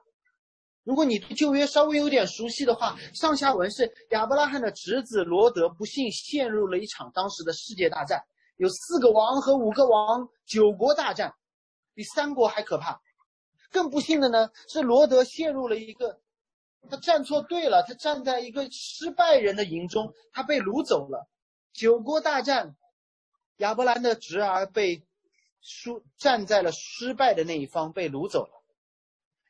[0.83, 8.21] 如果你对旧约稍微有点熟悉的话，上下文是亚伯拉罕的侄子罗德不幸陷入了一场当时的世界大战。”
[8.57, 11.33] 有四个王和五个王，九国大战，
[11.93, 13.01] 比三国还可怕。
[13.71, 16.19] 更不幸的呢，是罗德陷入了一个，
[16.89, 21.27] 他站错队了，他站在一个失败人的营中，他被掳走了。
[21.73, 22.75] 九国大战，
[23.57, 25.03] 亚伯兰的侄儿被
[25.59, 28.63] 输，站在了失败的那一方，被掳走了。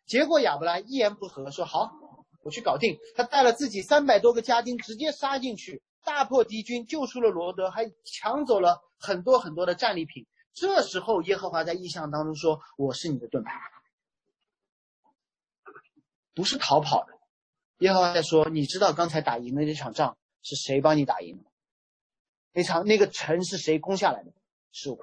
[0.06, 1.92] 结果亚伯兰一言不合说：“好，
[2.44, 5.82] 我去搞定。”他带了自己三百多个家丁，直接杀进去。
[6.04, 10.26] 大破敌军，救出了罗德，还抢走了很多很多的战利品。
[10.54, 13.60] 这时候，耶和华在异象当中说：“我是你的盾牌，
[16.34, 17.14] 不是逃跑的。”
[17.80, 21.50] 耶和华在说：“你知道刚才打赢的那场仗是谁帮你打赢的？
[22.52, 24.32] 那场那个城是谁攻下来的？
[24.72, 24.98] 是我。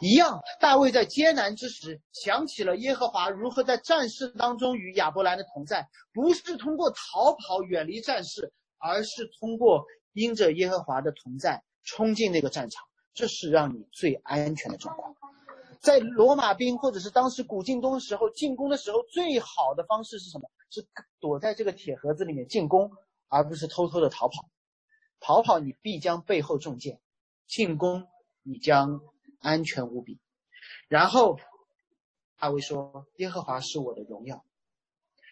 [0.00, 15.14] 一样，大卫在艰难之时想起了耶和华如何在战事当中与亚伯兰的同在，不是通过逃跑远离战事，而是通过因着耶和华的同在冲进那个战场，这是让你最安全的状况。
[15.80, 20.50] 在罗马兵或者是当时古晋东的时候进攻的时候，最好的方式是什么？
[20.70, 20.84] 是
[21.20, 22.90] 躲在这个铁盒子里面进攻，
[23.28, 24.50] 而不是偷偷的逃跑。
[25.20, 26.98] 逃跑你必将背后中箭，
[27.46, 28.08] 进攻
[28.42, 29.00] 你将。
[29.42, 30.18] 安全无比。
[30.86, 31.40] 然后
[32.38, 34.44] 大卫说：“耶和华是我的荣耀。”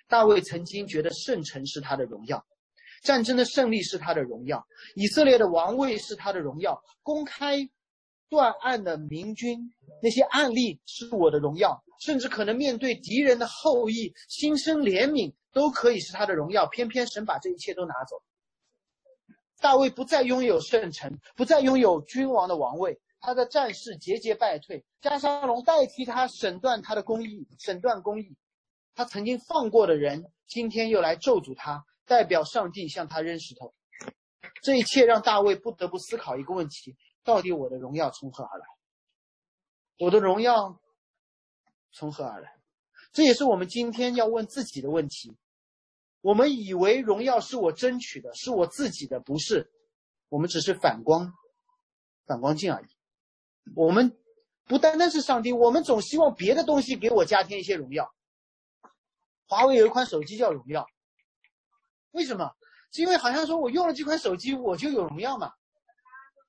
[0.09, 2.47] 大卫曾经觉得圣城是他的荣耀，
[3.03, 7.69] 战争的胜利是他的荣耀，以色列的王位是他的荣耀，公开
[8.29, 9.73] 断案的明君
[10.03, 16.67] 那些案例是我的荣耀，甚至可能面对敌人的后裔心生怜悯都可以是他的荣耀。
[16.67, 18.23] 偏偏神把这一切都拿走，
[19.61, 23.01] 大卫不再拥有圣城，不再拥有君王的王位。
[23.21, 28.37] 他的战士节节败退，加沙龙代替他审断他的公义，审断公义。
[28.95, 33.75] 他曾经放过的人，今天又来咒诅他，代表上帝向他扔石头。
[34.63, 38.65] 这一切让大卫不得不思考一个问题：到底我的荣耀从何而来？
[39.99, 40.81] 我的荣耀
[41.93, 42.57] 从何而来？
[43.13, 45.37] 这也是我们今天要问自己的问题。
[46.21, 49.71] 我们以为荣耀是我争取的，是我自己的，不是。
[50.29, 51.33] 我们只是反光，
[52.27, 52.87] 反光镜而已。
[53.75, 54.19] 我们
[54.65, 58.13] 不单单是上帝，我们总希望别的东西给我加添一些荣耀。
[59.47, 60.87] 华为有一款手机叫荣耀，
[62.13, 62.51] 为什么？
[62.93, 65.53] 是因为好像说我用了这款手机我就有荣耀嘛。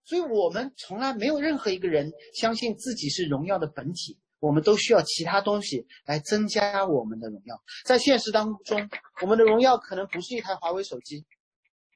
[0.06, 7.62] 所以我们从来没有任何一个人相信自己是荣耀的本体，我们都需要其他东西来增加我们的荣耀。
[7.86, 8.90] 在现实当中，
[9.22, 11.26] 我们的荣耀可能不是一台华为手机，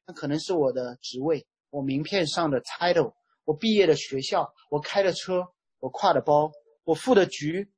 [0.06, 3.14] 那可能是我的职位，我名片上的 title。
[3.46, 5.46] 我毕业的学校，我开的车，
[5.80, 6.50] 我挎的包，
[6.86, 7.70] 我付的局，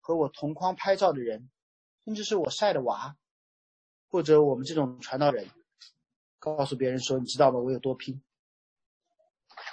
[0.00, 1.48] 和我同框拍照的人，
[2.04, 3.16] 甚至是我晒的娃，
[4.14, 5.50] 或者我们这种传道人，
[6.38, 7.58] 告诉别人说：“你知道吗？
[7.58, 8.22] 我有多拼。”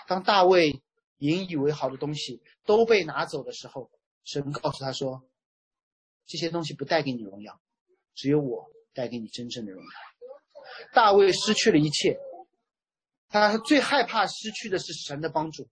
[0.10, 0.82] 当大卫
[1.20, 3.92] 引以为豪的东西都被拿走的时候，
[4.24, 5.22] 神告诉他说
[6.26, 7.62] ：“这些东西不带给你荣耀，
[8.16, 9.90] 只有我带给你真正的荣耀。”
[10.92, 12.18] 大卫失去了一切。
[13.30, 15.70] 他最害怕失去的是神的帮助，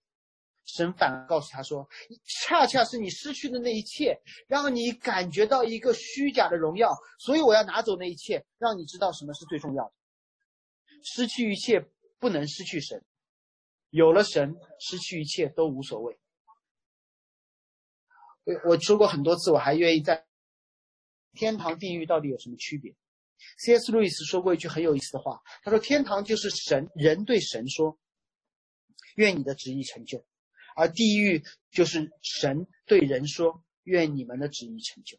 [0.76, 1.88] 神反而告诉他说
[2.48, 9.94] ：“恰恰是你失去的那一切，让你感觉到一个虚假的荣耀，所以我要拿走那一切，让你知道什么是最重要的。
[11.04, 11.86] 失去一切
[12.20, 13.04] 不能失去神，
[13.90, 16.20] 有了神，失去一切都无所谓。”
[18.46, 20.26] 我我说过很多次，我还愿意在
[21.34, 22.94] 天堂、地狱到底有什么区别
[23.60, 23.92] ？C.S.
[23.92, 27.98] 路易斯说过一句很有意思的话，他说：“天堂就是神人对神说，
[29.16, 30.20] 愿你的旨意成就；
[30.76, 35.18] 而地狱就是神对人说，愿你们的旨意成就。”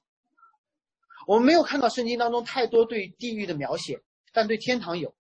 [1.27, 4.01] 我们没有看到圣经当中太多对地狱的描写，
[4.33, 5.15] 但对天堂有。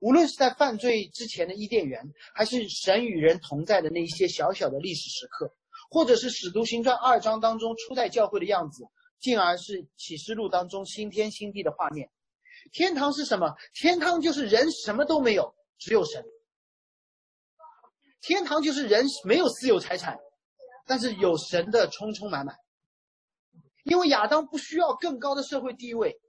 [0.00, 5.52] 无论是在犯罪之前的伊甸园，还是神与人同在的那一些小小的历史时刻，
[5.90, 8.84] 或者是使徒行传二章当中初代教会的样子，
[9.20, 12.08] 进而是启示录当中新天新地的画面。
[12.72, 13.54] 天堂是什么？
[13.74, 16.24] 天堂就是人什么都没有，只有神。
[18.20, 20.18] 天堂就是人没有私有财产，
[20.86, 22.56] 但是有神的充充满满。
[23.84, 26.20] 因为亚当不需要更高的社会地位，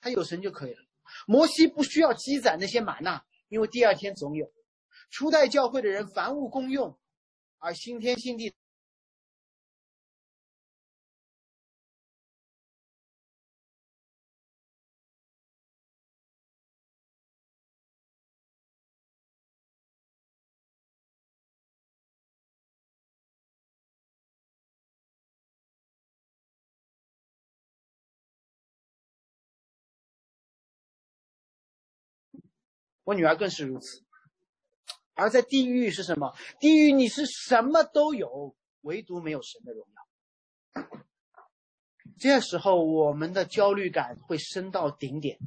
[0.00, 0.80] 他有神就可以了。
[1.26, 4.46] 摩西不需要积攒那些玛纳，因为第二天总有。
[5.10, 6.98] 初代教会的人凡物公用，
[7.58, 8.54] 而新天新地。
[33.04, 34.02] 我女儿更是如此，
[35.14, 36.34] 而在地狱是什么？
[36.58, 40.88] 地狱你是什么都有，唯独没有神的荣耀。
[42.18, 45.38] 这时候我们的焦虑感会升到顶点。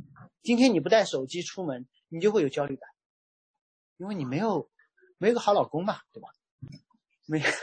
[0.43, 2.89] 今天你不带手机出门，你就会有焦虑感，
[3.97, 4.69] 因为你没有
[5.17, 6.29] 没有个好老公嘛，对吧？
[7.25, 7.45] 没有。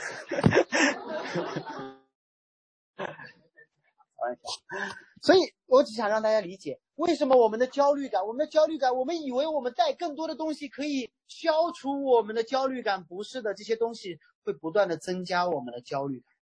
[5.21, 16.33] 所以，我只想让大家理解，为什么我们的焦虑感，我们的焦虑感，我们以为我们带更多的东西可以消除我们的焦虑感，不是的，这些东西会不断的增加我们的焦虑感。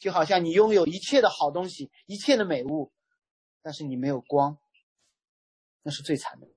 [0.00, 2.92] 就好像你拥有一切的好东西，一切的美物，
[3.62, 4.58] 但是你没有光，
[5.82, 6.48] 那是最惨的。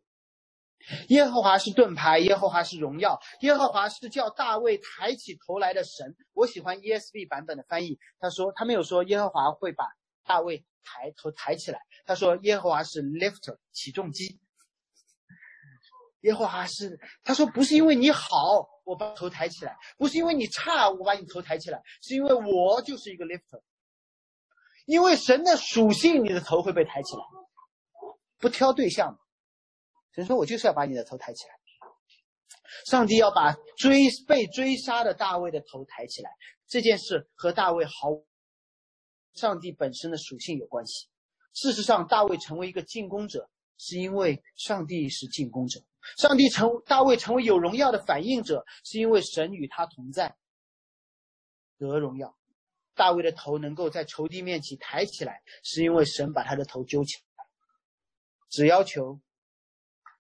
[1.10, 6.16] 耶和华是盾牌，耶和华是荣耀，耶和华是叫大卫抬起头来的神。
[6.34, 9.86] 我喜欢 ESV 版本的翻译，他说他没有说耶和华会把
[10.28, 14.40] 大卫抬头抬起来，他说耶和华是 lifter 起重机。
[16.22, 23.62] 耶和华是他说不是因为你好我把头抬起来，不是因为你差我把你头抬起来，是因为我就是一个 lifter，
[24.86, 27.22] 因为神的属性，你的头会被抬起来，
[28.38, 29.20] 不挑对象。
[30.14, 31.54] 神说：“我就是要把你的头抬起来。”
[32.90, 36.32] 上帝要把追被追杀的大卫的头抬起来，
[36.68, 38.27] 这件事和大卫毫无
[39.38, 41.08] 上帝本身的属性有关系。
[41.54, 45.80] 事实上，大卫成为一个进攻者，是因为上帝是进攻者；
[46.18, 50.36] 上帝成大卫成为有荣耀的反应者，是因为神与他同在，
[51.78, 52.36] 得荣耀。
[52.96, 57.46] 大卫的头能够在仇敌面前抬起来，是因为神把他的头揪起来。
[58.50, 59.20] 只要求。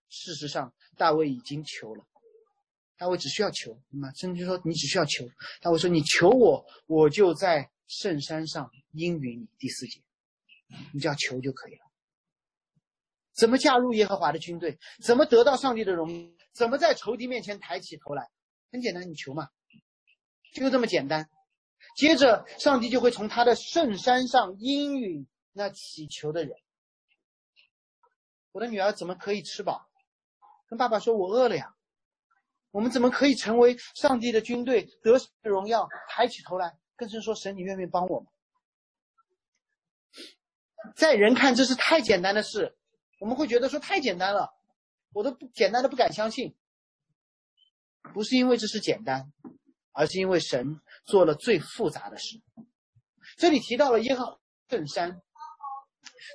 [0.09, 2.05] 事实上，大卫已经求了。
[2.97, 5.27] 大卫只需要求，那么甚至说你只需要求。
[5.59, 10.01] 大卫说：“你求我，我就在圣山上应允你。”第四节，
[10.93, 11.81] 你只要求就可以了。
[13.33, 14.77] 怎么加入耶和华的军队？
[15.03, 16.35] 怎么得到上帝的荣誉？
[16.53, 18.29] 怎么在仇敌面前抬起头来？
[18.71, 19.49] 很简单，你求嘛，
[20.53, 21.29] 就这么简单。
[21.95, 26.57] 接着，上帝就会从他的圣山上应允那祈求的人。
[28.51, 29.87] 我的女儿怎么可以吃饱？
[30.67, 31.75] 跟爸爸说：“我饿了呀。”
[32.71, 38.27] 我们怎么可以成为上帝的军队，得荣耀，抬起头来，更是说：“神，你愿不愿意帮我们？”
[40.95, 42.75] 在人看这是太简单的事，
[43.19, 44.49] 我们会觉得说太简单了，
[45.13, 46.55] 我都不简单的不敢相信。
[48.13, 49.31] 不是因为这是简单，
[49.91, 52.41] 而是因为神做了最复杂的事。
[53.37, 55.21] 这里提到了耶和圣山，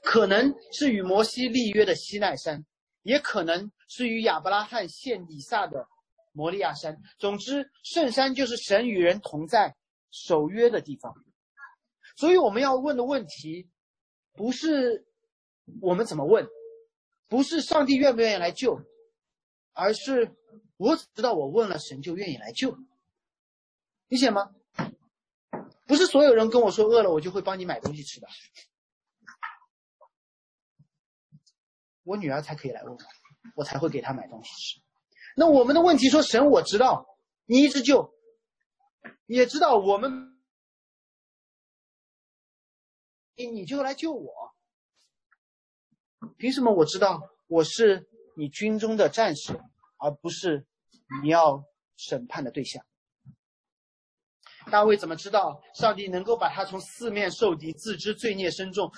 [0.03, 2.65] 可能是与摩西立约的西奈山。
[3.05, 5.89] 也可能是与亚伯拉罕献以撒的
[6.31, 6.97] 摩利亚山。
[7.19, 9.75] 总之，圣山就是神与人同在、
[10.13, 11.13] 守约的地方。
[12.17, 13.69] 所以，我们要问的问题，
[14.35, 15.07] 不是
[15.81, 16.47] 我们怎么问，
[17.29, 18.81] 不是上帝愿不愿意来救，
[19.73, 20.35] 而是
[20.77, 22.77] 我只知道我问了神就愿意来救。
[24.09, 24.55] 理解吗？
[25.87, 28.27] 不是所有人跟我说饿了，我就会帮你买东西吃的。
[32.05, 32.99] 我女儿才可以来问我，
[33.57, 34.81] 我才会给她买东西吃。
[35.37, 37.07] 那我们的问题说，神我知道，
[37.47, 38.15] 你一直救，
[39.27, 40.32] 也知道我们，
[43.47, 44.33] 你就来救我。
[46.37, 49.53] 凭什么我知道我是你军中的战士，
[49.99, 50.67] 而不是
[51.23, 51.65] 你要
[51.97, 52.85] 审判的对象？
[54.71, 58.89] 大卫怎么知道上帝能够把他从四面受敌、自知罪孽深重、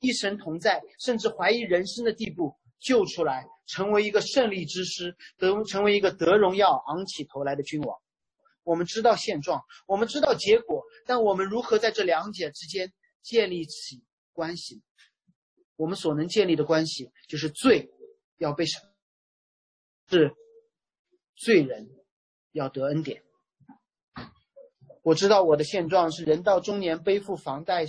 [0.00, 7.96] 一神同在，甚至怀疑人生的地步救出来，成为一个胜利之师，得成为一个得荣耀、昂起头来的君王？
[8.64, 12.92] 我们知道现状，我们知道结果，但我们如何在这两者之间
[13.24, 14.82] 建立起关系？
[15.76, 17.90] 我们所能建立的关系就是罪
[18.36, 18.80] 要被审，
[20.06, 20.32] 是
[21.34, 21.90] 罪人
[22.52, 23.24] 要得恩典。
[25.02, 27.84] 我知道我的现状是人到中年背负房贷、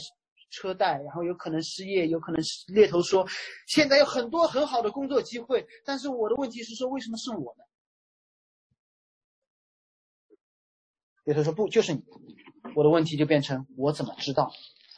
[0.49, 3.27] 车贷，然后有可能失业，有可能猎头说
[3.67, 7.63] 现在有很多很好的工作机会，但是我的问题是说为什么是我呢？
[11.25, 12.03] 猎头说不，就是你。
[12.75, 14.51] 我的问题就变成我怎么知道？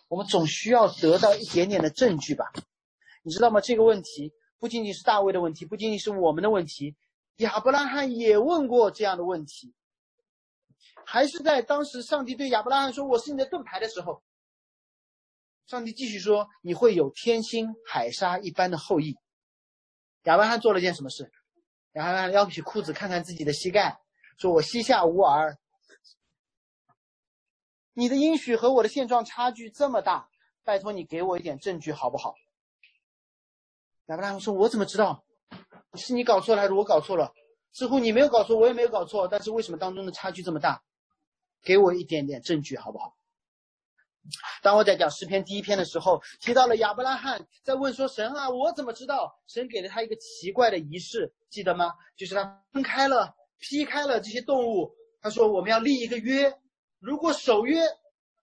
[0.08, 2.52] 我们总需要得到一点点的证据吧？
[3.24, 3.60] 你知道吗？
[3.60, 6.96] 这个问题不仅仅是大卫的问题，不仅仅是我们的问题，
[7.38, 9.74] 亚伯拉罕也问过这样的问题。
[11.06, 14.24] 还是在当时，上帝对亚伯拉罕说：“我是你的盾牌”的时候，
[15.66, 19.18] 上帝继续说：“你会有天星海沙一般的后裔。”
[20.24, 21.32] 亚伯拉罕做了件什么事？
[21.94, 23.98] 亚伯拉罕撩起裤子看看自己的膝盖，
[24.38, 25.58] 说：“我膝下无儿。”
[27.98, 30.30] 你的应许和我的现状差距这么大，
[30.64, 32.36] 拜托你给我一点证据好不好？
[34.06, 35.26] 亚伯拉罕说：“我怎么知道？
[35.96, 37.34] 是你搞错了还是我搞错了？
[37.74, 40.80] 似乎你没有搞错，我也没有搞错，但是为什么当中的差距这么大？”
[41.66, 43.18] 给我一点点证据好不好？
[44.62, 51.92] 当我在讲诗篇第一篇的时候，提到了亚伯拉罕在问说：“神啊，我怎么知道？”神给了他一个奇怪的仪式，记得吗？
[52.16, 54.94] 就是他分开了、劈开了这些动物。
[55.20, 56.54] 他说：“我们要立一个约，
[57.08, 57.80] 如果守约，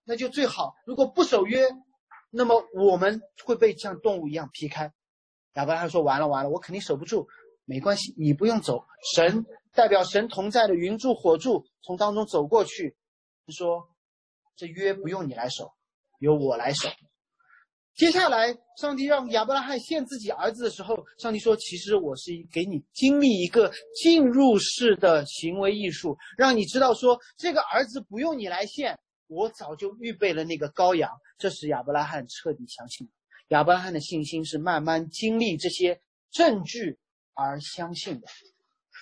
[0.05, 1.69] 那就最好；如果不守约，
[2.31, 4.91] 那么我们会被像动物一样劈开。”
[5.53, 7.27] 亚伯拉罕说：“完了完了，我肯定守不住。
[7.65, 8.83] 没关系，你不用走。
[9.13, 12.97] 神代表神同在的云柱火柱从当中走过去。”
[13.53, 13.87] 说
[14.57, 15.71] ：“这约不用你来守，
[16.17, 16.89] 由我来守。”
[17.95, 33.13] 接下来，上帝让亚伯拉罕献自己儿子的时候，上帝说：“其实我是给你经历一个进入式的行为艺术，让你知道说这个儿子不用你来献，我早就预备了那个羔羊。”这使亚伯拉罕彻底相信了。
[33.49, 35.97] 亚伯拉罕的信心是慢慢经历这些
[36.31, 36.97] 证据
[37.33, 38.27] 而相信的。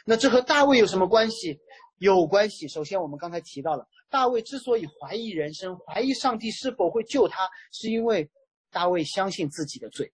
[0.06, 1.60] 那这和大卫有什么关系？
[1.98, 2.68] 有关系。
[2.68, 8.30] 首先，我们刚才提到了，大卫之所以怀疑人生，怀疑上帝是否会救他，是因为。
[8.74, 10.12] 大卫相信自己的罪，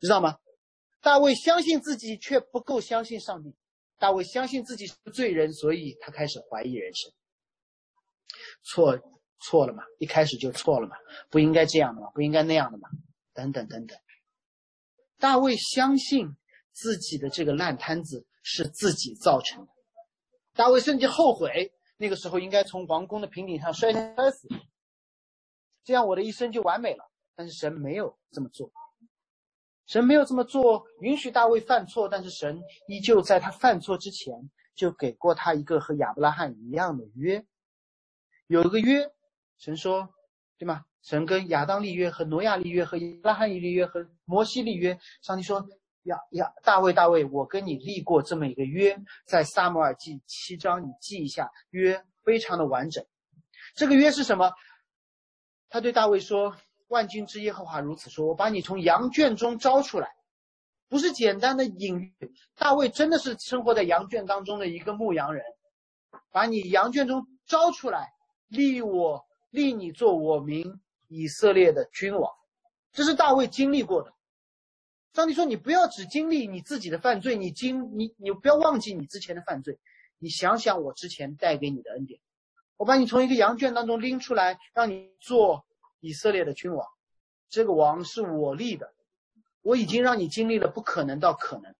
[0.00, 0.38] 知道吗？
[1.00, 3.54] 大卫相信自己，却不够相信上帝。
[3.98, 7.12] 大卫相信自己是罪人，所以他开始怀疑人生。
[8.62, 8.98] 错
[9.40, 9.82] 错了嘛？
[9.98, 10.96] 一开始就错了嘛？
[11.28, 12.10] 不应该这样的嘛？
[12.12, 12.88] 不应该那样的嘛？
[13.34, 13.98] 等等等等。
[15.18, 16.36] 大卫相信
[16.72, 19.72] 自己的这个烂摊子是自己造成的。
[20.54, 24.48] 大卫甚至后悔，那个时候应该从王宫的平顶上摔摔死，
[25.82, 27.11] 这样我的一生就完美了。
[27.42, 28.70] 但是神没有这么做，
[29.86, 32.08] 神没有这么做，允许大卫犯错。
[32.08, 34.32] 但是神依旧在他犯错之前，
[34.76, 37.44] 就给过他一个和亚伯拉罕一样的约，
[38.46, 39.10] 有一个约，
[39.58, 40.08] 神说，
[40.56, 40.84] 对吗？
[41.02, 44.96] 神跟亚当立约，和挪亚立约，和亚伯拉罕立约，和摩西立约。
[45.20, 45.68] 上帝说，
[46.04, 53.04] 亚亚大卫大卫，我跟你立过这么一个约，在撒母耳记七章，你记一下，约非常的完整。
[53.74, 54.52] 这个约是什么？
[55.68, 56.56] 他对大卫说。
[56.92, 60.08] 万军之耶和华如此说：“我把你从羊圈中招出来，
[60.90, 62.12] 不是简单的隐喻。
[62.54, 65.42] 大卫真的是生活在羊圈当中的一个牧羊人，
[66.30, 68.12] 把你羊圈中招出来，
[68.48, 72.30] 立我立你做我民以色列的君王。
[72.92, 74.12] 这是大卫经历过的。
[75.14, 79.78] 上帝说：你不要只经历你自己的犯罪，你经你你不要忘记你之前的犯罪，
[80.18, 82.20] 你想想我之前带给你的恩典。
[82.76, 85.64] 我把你从一个羊圈当中拎出来，让你做。”
[86.02, 86.84] 以色列的君王，
[87.48, 88.92] 这个王是我立的，
[89.62, 91.72] 我已经让你经历了不可能到可能，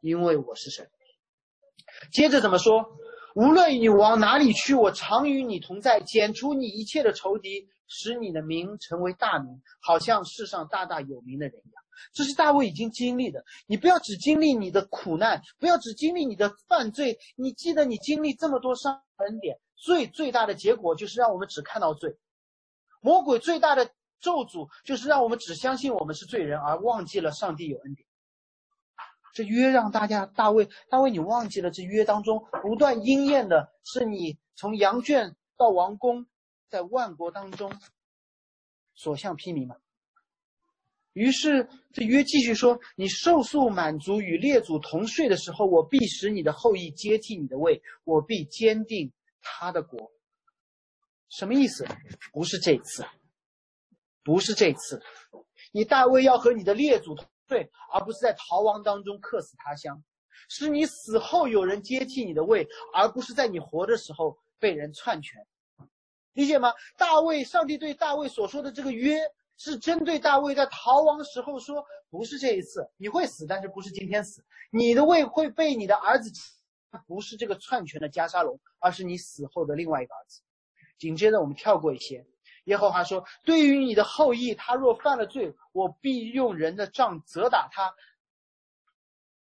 [0.00, 0.90] 因为我是神。
[2.12, 2.84] 接着怎么说？
[3.36, 11.84] 无论你往哪里去，我常与你同在，剪除你一切的仇敌，使你的名成为大名，好像世上大大有名的人一样。
[12.12, 13.44] 这是大卫已经经历的。
[13.68, 17.16] 你不要只经历你的苦难，不要只经历你的犯罪。
[17.36, 22.16] 你记得你经历这么多伤痕点，最最大的结果就是让我们只看到罪。
[23.00, 23.90] 魔鬼最大的
[24.20, 28.06] 咒诅就是让我们只相信我们是罪人，而忘记了上帝有恩典。
[29.34, 36.26] 这约让大家，大卫，大卫，你忘记了这约当中不断应验的是你从羊圈到王宫，
[36.68, 37.72] 在万国当中
[38.94, 39.76] 所向披靡吗？
[41.12, 50.10] 于是这约继续说：你受宿满足与列祖同睡的时候，我必使你的后裔接替你的位，我必坚定他的国。
[51.28, 51.86] 什么意思？
[52.32, 53.04] 不是这次，
[54.24, 55.02] 不是这次，
[55.72, 60.02] 你大卫要和你的列祖同罪，而不是在逃亡当中客死他乡，
[60.48, 65.46] 是你死后有人接替你的位，而不是在你活的时候被人篡权，
[66.32, 66.72] 理解吗？
[66.96, 69.20] 大卫，上帝对大卫所说的这个约，
[69.56, 76.30] 是针对大卫在逃亡时候说，不是这一次你会死，但是不是今天死，你的位会被你的儿子，
[77.06, 80.40] 不是这个篡权的加沙龙，而是你死后的另外一个儿子。
[80.98, 82.26] 紧接着我们跳过一些，
[82.64, 87.94] 耶和华说：“对于你的后裔，他若犯了罪，我必用人的杖责打他，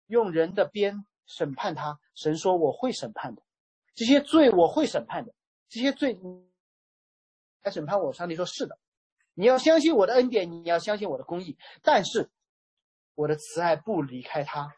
[0.06, 3.42] 用人的鞭审判他。”神说：“我会审判的，
[3.94, 5.34] 这些罪我会审判的，
[5.68, 6.18] 这些罪
[7.62, 8.78] 来审判我。”上帝说：“是的，
[9.34, 12.30] 你要相信我的恩典，你要相信我的公义，但是
[13.14, 14.72] 我的慈爱不离开他。”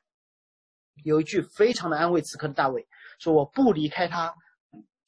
[1.05, 4.35] 有一句非常的安慰此刻的大卫说：“我不离开他。”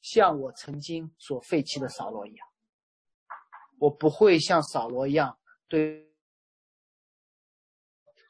[0.05, 2.47] 像我曾经所废弃的扫罗一样，
[3.79, 6.13] 我不会像扫罗一样对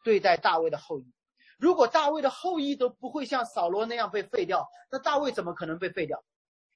[0.02, 1.14] 对待大卫的后裔。
[1.58, 6.24] 如果大卫的后裔都不会像扫罗那样被废掉，那大卫怎么可能被废掉？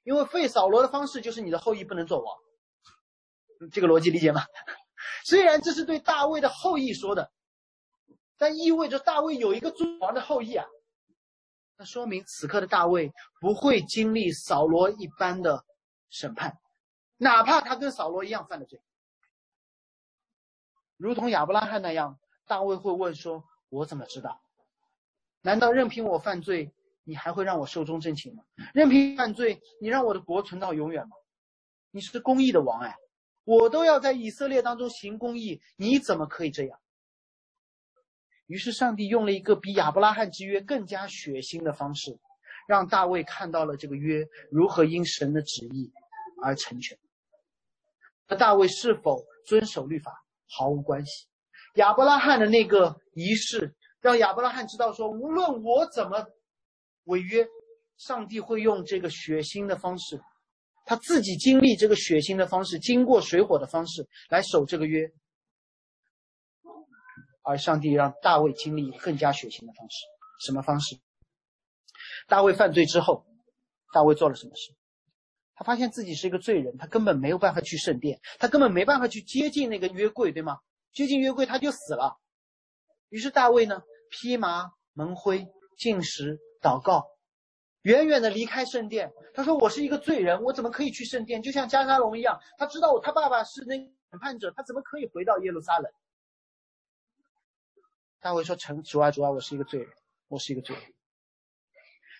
[0.03, 2.37] 因为废扫罗的方式就是你的后裔不能做王。
[3.71, 4.41] 这个逻辑理解吗？
[5.23, 7.31] 虽然这是对大卫的后裔说的，
[8.37, 10.65] 但意味着大卫有一个做王的后裔啊。
[11.81, 13.09] 那说明此刻的大卫
[13.39, 15.63] 不会经历扫罗一般的
[16.09, 16.59] 审判，
[17.15, 18.81] 哪怕他跟扫罗一样犯了罪，
[20.97, 24.41] 如同亚伯拉罕那样，大卫会问说：“我怎么知道？
[25.41, 26.69] 难道任凭我犯罪，
[27.05, 28.43] 你还会让我寿终正寝吗？
[28.73, 31.15] 任凭犯罪，你让我的国存到永远吗？
[31.91, 32.93] 你是公义的王哎，
[33.45, 36.77] 我都要在以色列当中行公义，你怎么可以这样？”
[38.49, 42.17] 于是，上帝用了一个比亚伯拉罕之约更加血腥的方式，
[42.67, 45.91] 让大卫看到了这个约如何因神的旨意
[46.41, 46.97] 而成全。
[48.27, 50.11] 那大卫是否遵守律法？
[50.47, 51.27] 毫无关系。
[51.75, 56.25] 亚伯拉罕的那个仪式，让亚伯拉罕知道说，无论我怎么
[57.03, 57.45] 违约，
[57.97, 60.19] 上帝会用这个血腥的方式，
[60.87, 65.07] 他自己经历这个血腥的方式，经过水火的方式来守这个约。
[67.41, 70.05] 而上帝让大卫经历更加血腥的方式，
[70.45, 70.97] 什么方式？
[72.27, 73.25] 大卫犯罪之后，
[73.93, 74.73] 大卫做了什么事？
[75.55, 80.59] 他发现自己是一个罪人，他根本没有办法去圣殿，他根本没办法去接近那个约柜，对吗？
[80.93, 82.17] 接近约柜他就死了。
[83.09, 87.05] 于是大卫呢，披麻蒙灰，进食祷告，
[87.81, 89.11] 远远的离开圣殿。
[89.33, 91.41] 他说：“我是一个罪人，我怎么可以去圣殿？
[91.41, 95.91] 就像加沙龙一样，他知道他爸爸是那审判者，他怎么可以回到耶路撒冷？”
[98.21, 99.89] 大卫说：“成主啊主啊，我是一个罪人，
[100.27, 100.85] 我是一个罪人。”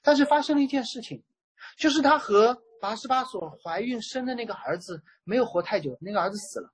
[0.01, 1.21] 但是发生了一件事情，
[1.77, 6.71] 就是他和拔示巴所怀孕生的那个儿子没有活太久，那个儿子死了。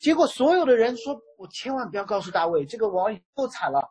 [0.00, 3.86] 结果所有的人说：“我千万不要告诉大卫，这个王够惨了。”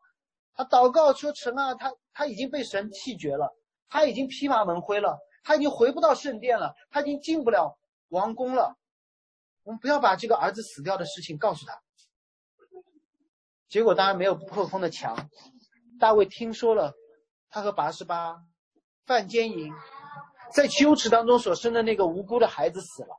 [0.56, 3.56] 他祷告说：“神啊，他他已经被神弃绝了，
[3.88, 7.78] 他已经披麻蒙灰了，他已经回不到圣殿了，他已经进不了
[8.08, 8.76] 王宫了。
[9.62, 11.80] 我们不要把这个儿子死掉的事情告诉他。”
[13.70, 15.30] 结果当然没有不破空的墙。
[16.00, 16.94] 大卫听说了，
[17.50, 18.36] 他和八十八
[19.06, 19.74] 犯奸淫，
[20.52, 23.16] 在羞耻当中所生的那个无辜的孩子死了。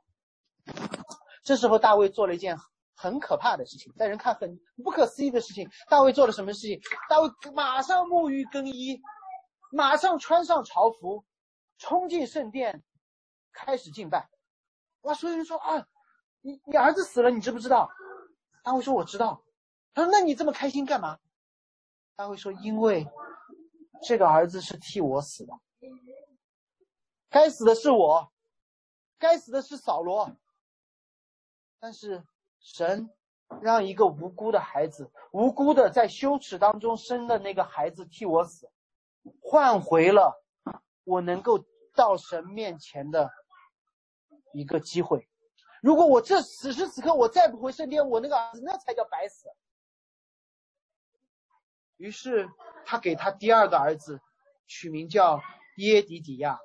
[1.43, 2.57] 这时候大卫做了一件
[2.95, 5.69] 很可怕的事情，在人看很不可思议的事情。
[5.89, 6.79] 大卫做了什么事情？
[7.09, 8.99] 大卫马上沐浴更衣，
[9.71, 11.23] 马上穿上朝服，
[11.77, 12.83] 冲进圣殿，
[13.53, 14.29] 开始敬拜。
[15.01, 15.13] 哇！
[15.13, 15.87] 所有人说啊，
[16.41, 17.89] 你你儿子死了，你知不知道？
[18.63, 19.43] 大卫说我知道。
[19.93, 21.19] 他说：“那你这么开心干嘛？”
[22.15, 23.07] 大卫说：“因为
[24.03, 25.53] 这个儿子是替我死的，
[27.29, 28.31] 该死的是我，
[29.17, 30.31] 该死的是扫罗。
[31.79, 32.23] 但是
[32.59, 33.09] 神
[33.61, 38.69] 让一个无辜的孩子，无辜的在羞耻当中生的那个孩子替我死，
[39.41, 40.41] 换回了
[41.03, 41.65] 我能够
[41.95, 43.29] 到神面前的
[44.53, 45.27] 一个机会。
[45.81, 49.49] 如果我这此时此刻我再不回圣殿，我那个儿子那才叫白死。”
[52.01, 52.49] 于是
[52.83, 54.19] 他给他第二个儿子
[54.65, 55.39] 取名叫
[55.77, 56.59] 耶迪底亚，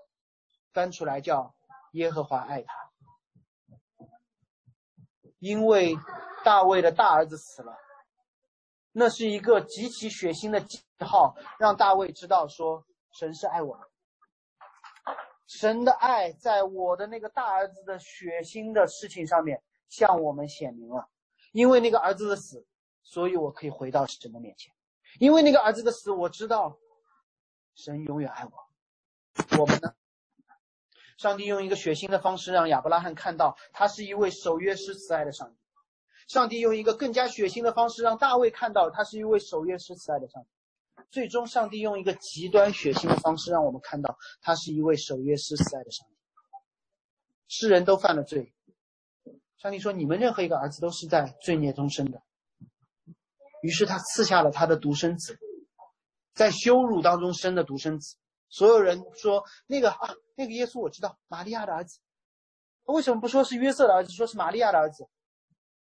[0.72, 1.54] 翻出来叫
[1.92, 2.72] 耶和华爱他。
[5.38, 5.94] 因为
[6.42, 7.76] 大卫的大儿子死了，
[8.92, 13.84] 那是一个极其血腥的记号，让大卫知道说神是爱我的，
[15.46, 21.06] 神的爱在我的那个大儿子的血腥的事情上面向我们显明了。
[21.52, 22.66] 因为那个儿子的死，
[23.02, 24.74] 所以我可以回到神的面前。
[25.18, 26.78] 因为那个儿子的死，我知道
[27.74, 29.58] 神永远爱我。
[29.58, 29.94] 我们呢？
[31.18, 35.56] 上帝用一个血腥的方式让亚伯拉罕看到，他是一位守约施慈爱的上帝。
[36.28, 40.48] 上帝用一个更加血腥的方式让大卫看到，他是一位守约施慈爱的上帝。
[41.10, 46.14] 最终，上帝用一个极端血腥的方式让我们看到，他是一位守约施慈爱的上帝。
[47.48, 48.52] 世人都犯了罪，
[49.56, 52.20] 上帝说：“你们任何一个儿子都是在罪孽中生的。”
[53.66, 55.36] 于是他赐下了他的独生子，
[56.34, 58.16] 在羞辱当中生的独生子。
[58.48, 61.98] 所有人说那个啊，那个耶稣我知道，玛利亚的儿子。
[62.84, 65.08] 为什么不说是约瑟的儿子，说是玛利亚的儿子？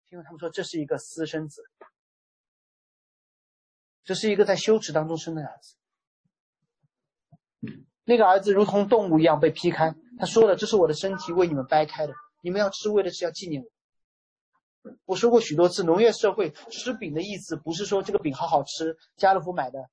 [0.09, 1.61] 因为他们说这是一个私生子，
[4.03, 5.75] 这是一个在羞耻当中生的儿子。
[8.03, 13.69] 那个儿子如同动物一样被劈开，他说了：“这是我的身体，为你们掰开的，你们要吃，为的是要纪念我。”
[15.05, 19.89] 我说过许多次，农业社会吃饼的意思不是说这个饼好好吃，家乐福买的，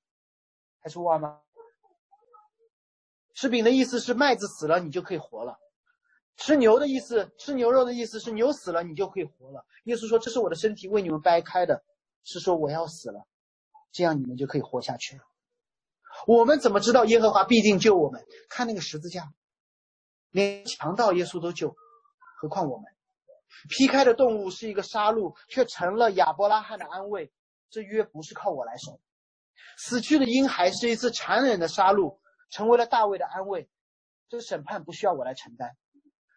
[0.81, 1.41] 还是沃尔玛。
[3.35, 5.59] 吃饼的意思是麦子死了你就可以活了，
[6.37, 9.65] 吃牛的意思，吃牛肉的意思是牛死了你就可以活了。
[9.85, 11.83] 耶稣说这是我的身体为你们掰开的，
[12.23, 13.27] 是说我要死了，
[13.91, 15.25] 这样你们就可以活下去了。
[16.27, 18.25] 我们怎么知道耶和华必定救我们？
[18.49, 19.33] 看那个十字架，
[20.31, 21.75] 连强盗耶稣都救，
[22.41, 22.87] 何况我们？
[23.69, 27.33] 劈开的动物是一个杀戮，却成了亚伯拉罕的安慰。
[27.71, 29.01] 这约不是靠我来守。
[29.77, 32.19] 死去的婴孩是一次残忍的杀戮，
[32.51, 33.69] 成为了大卫的安慰。
[34.29, 35.77] 这审判不需要我来承担。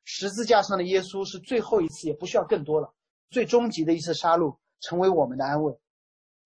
[0.03, 2.93] 十字架上的耶稣是最后一次，也不需要更多了。
[3.29, 5.77] 最终极的一次杀戮，成为我们的安慰。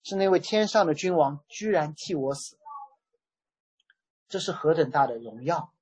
[0.02, 2.58] 是那位天上的君王居然替我死，
[4.28, 5.72] 这是何等大的荣耀，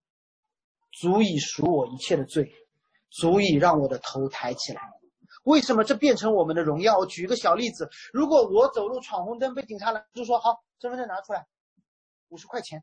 [0.92, 2.52] 足以赎我一切的罪。
[3.10, 4.80] 足以让我的头抬起来。
[5.44, 6.98] 为什么这变成我们的荣耀？
[6.98, 11.46] 我举一个小例子：如果我走路闯红灯被警察拦住，说好，身份证拿出来，
[12.28, 12.82] 五十块钱。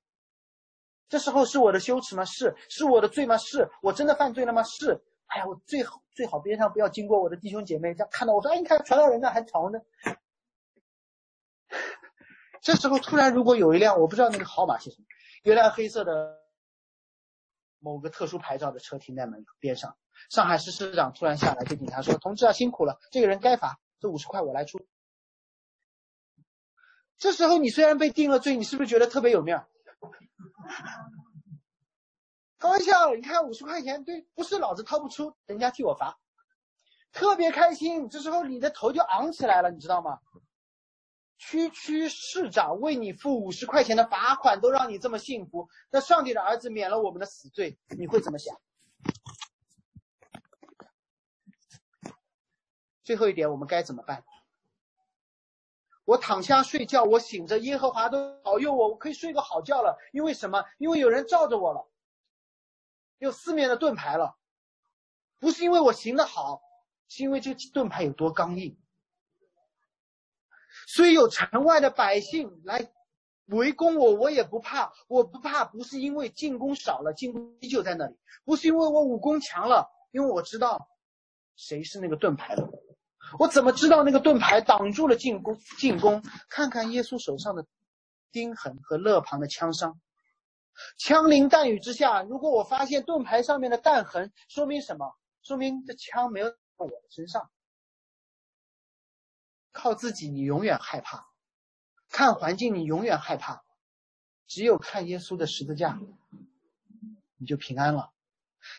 [1.09, 2.25] 这时候是我的羞耻吗？
[2.25, 2.55] 是。
[2.69, 3.38] 是我的罪吗？
[3.38, 4.63] 是我真的犯罪了吗？
[4.63, 5.01] 是。
[5.28, 9.82] 哎呀，我最好最好边上不要经过我的弟兄姐妹，这样看到我说，哎，你看传道人呢还闯红灯。
[12.61, 15.05] 这时候突然如果有一辆我不知道那个号码是什么，
[15.43, 16.38] 有辆黑色的
[17.80, 19.95] 某个特殊牌照的车停在门边上，
[20.30, 24.80] 上海市市长突然下来对警察说：“同志啊，辛苦了，这个人该罚，这五十块我来出。”
[27.18, 29.68] 这时候你虽然被定了罪，你是不是觉得特别有面儿？
[32.59, 36.20] 开玩笑，你看五十块钱，对，不是老子掏不出，人家替我罚，
[37.11, 38.09] 特别开心。
[38.09, 40.20] 这时候你的头就昂起来了，你知道吗？
[41.39, 48.59] 区区市长为你付五十块钱的罚款，都让你这么幸福，那上帝的儿子免了我们的死罪，你会怎么想？
[53.08, 54.22] 最后一点，我们该怎么办？
[56.03, 59.97] 我躺下睡觉，我醒着，耶和华都保佑我，我可以睡个好觉了。
[60.12, 60.66] 因为什么？
[60.78, 61.88] 因为有人罩着我了，
[63.20, 64.36] 有四面的盾牌了。
[65.39, 66.62] 不是因为我行得好，
[67.08, 68.78] 是因为这盾牌有多刚硬。
[70.86, 72.91] 所以有城外的百姓来
[73.45, 74.91] 围攻我，我也不怕。
[75.08, 80.89] 我不怕，不是因为进攻少了，进攻依旧在那里；不是因为我武功强了，因为我知道
[81.55, 82.70] 谁是那个盾牌的。
[83.39, 85.59] 我怎么知道那个盾牌挡住了进攻？
[85.78, 87.65] 进攻，看看耶稣手上的
[88.32, 89.99] 钉痕和勒旁的枪伤。
[90.97, 95.17] 枪林弹雨之下，如果我发现盾牌上面的弹痕，说明什么？
[95.41, 97.49] 说明这枪没有到我的身上。
[99.71, 101.19] 靠自己，你永远害怕；
[102.09, 103.63] 看环境，你永远害怕。
[104.47, 105.99] 只有看耶稣的十字架，
[107.38, 108.11] 你就平安了。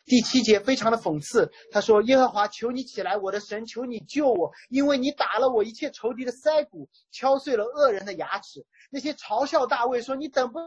[0.04, 8.66] 第七节非常的讽刺，他说：“耶和华，求你起来，我的神，求你救我，因为你打了我一切仇敌的腮骨，敲碎了恶人的牙齿。
[8.90, 10.58] 那些嘲笑大卫说你等不，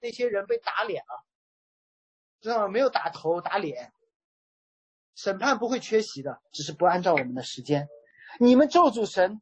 [0.00, 1.24] 那些人被打脸了，
[2.40, 2.68] 知道吗？
[2.68, 3.92] 没有打头，打脸。
[5.14, 7.88] 审判不会缺席的，只是不按照我们的时间。
[8.38, 9.40] 你们咒诅神，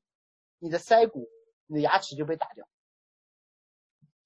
[0.59, 1.29] 你的腮骨，
[1.67, 2.69] 你的牙齿就被打掉。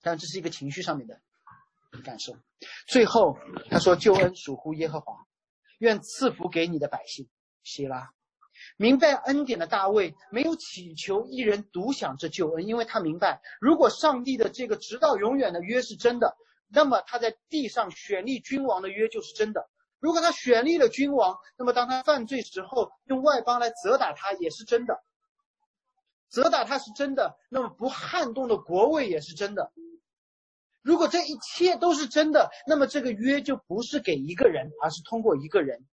[0.00, 1.20] 但这是一个情绪上面的。”
[2.00, 2.34] 感受，
[2.88, 3.36] 最后
[3.70, 5.14] 他说：“救恩属乎耶和华，
[5.78, 7.28] 愿赐福给你的百姓。”
[7.62, 8.10] 希拉
[8.76, 16.36] 明白恩典的大卫没有祈求一人独享这救恩，因为他明白，如果上帝的这个直到永远的约是真的，
[16.68, 19.68] 那么他在地上选立君王的约就是真的。
[20.00, 25.00] 如果他选立了君王，那么当他犯罪时候用外邦来责打他也是真的，
[26.28, 29.72] 责打他是真的，那么不撼动的国位也是真的。
[30.82, 35.86] 如果这一切都是真的，那么这个约就不是给一个人，而是通过一个人，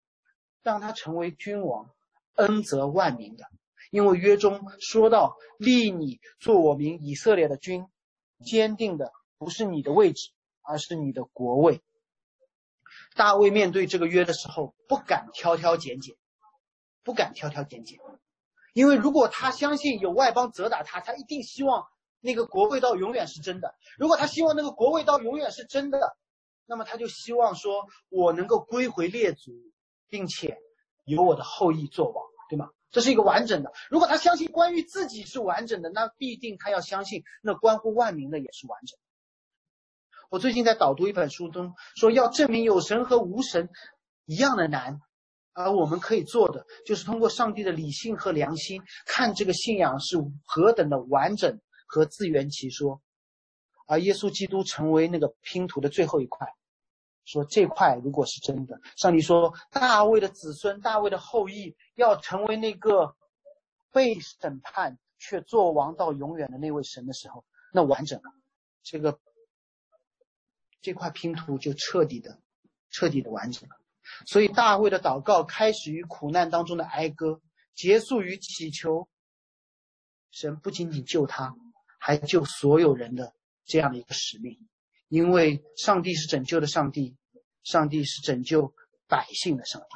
[0.63, 1.91] 让他成为君王，
[2.37, 3.45] 恩泽万民的。
[3.91, 7.87] 因为约中说到立你做我民以色列的君，
[8.45, 10.31] 坚定的不是你的位置，
[10.63, 11.83] 而是你的国位。
[13.15, 16.15] 大卫面对这个约的时候，不敢挑挑拣拣，
[17.03, 17.99] 不敢挑挑拣拣，
[18.73, 21.87] 因为如果他相信有外邦责打他，他一定希望。
[22.27, 23.73] 那个国味道永远是真的。
[23.97, 26.17] 如果他希望那个国味道永远是真的，
[26.67, 29.53] 那么他就希望说，我能够归回列祖，
[30.09, 30.59] 并且
[31.05, 32.69] 由我的后裔做王，对吗？
[32.91, 33.71] 这是一个完整的。
[33.89, 38.99] 如果他相信关于自己是完整的，那必定他要相信那关乎万民的也是完整。
[40.29, 43.69] 我最近在导读一本书中说，要证明有神和无神
[44.25, 44.99] 一样的难，
[45.53, 51.61] 而我们可以做的就是通过上帝的理性和良心，看这个信仰是何等的完整。
[51.87, 53.01] 和自圆其说，
[53.87, 56.47] 而耶稣基督成为那个拼图的最后一块，
[57.25, 63.17] 说这块如果是真的，上帝说大卫的子孙、大卫的后裔要成为那个
[63.93, 68.31] 被审判却做王到永远的那位神的时候，那完整了，
[68.83, 69.19] 这个
[70.83, 72.39] 这块拼图就彻底的、
[72.91, 73.77] 彻底的完整了。
[74.25, 77.41] 所以大卫的祷告开始于苦难当中的哀歌，
[77.75, 79.09] 结束于祈求
[80.31, 81.57] 神不仅仅救他。
[81.99, 83.33] 还救所有人的
[83.65, 84.59] 这样的一个使命，
[85.09, 87.17] 因为上帝是拯救的上帝，
[87.63, 88.75] 上帝是拯救
[89.09, 89.89] 百姓的上帝。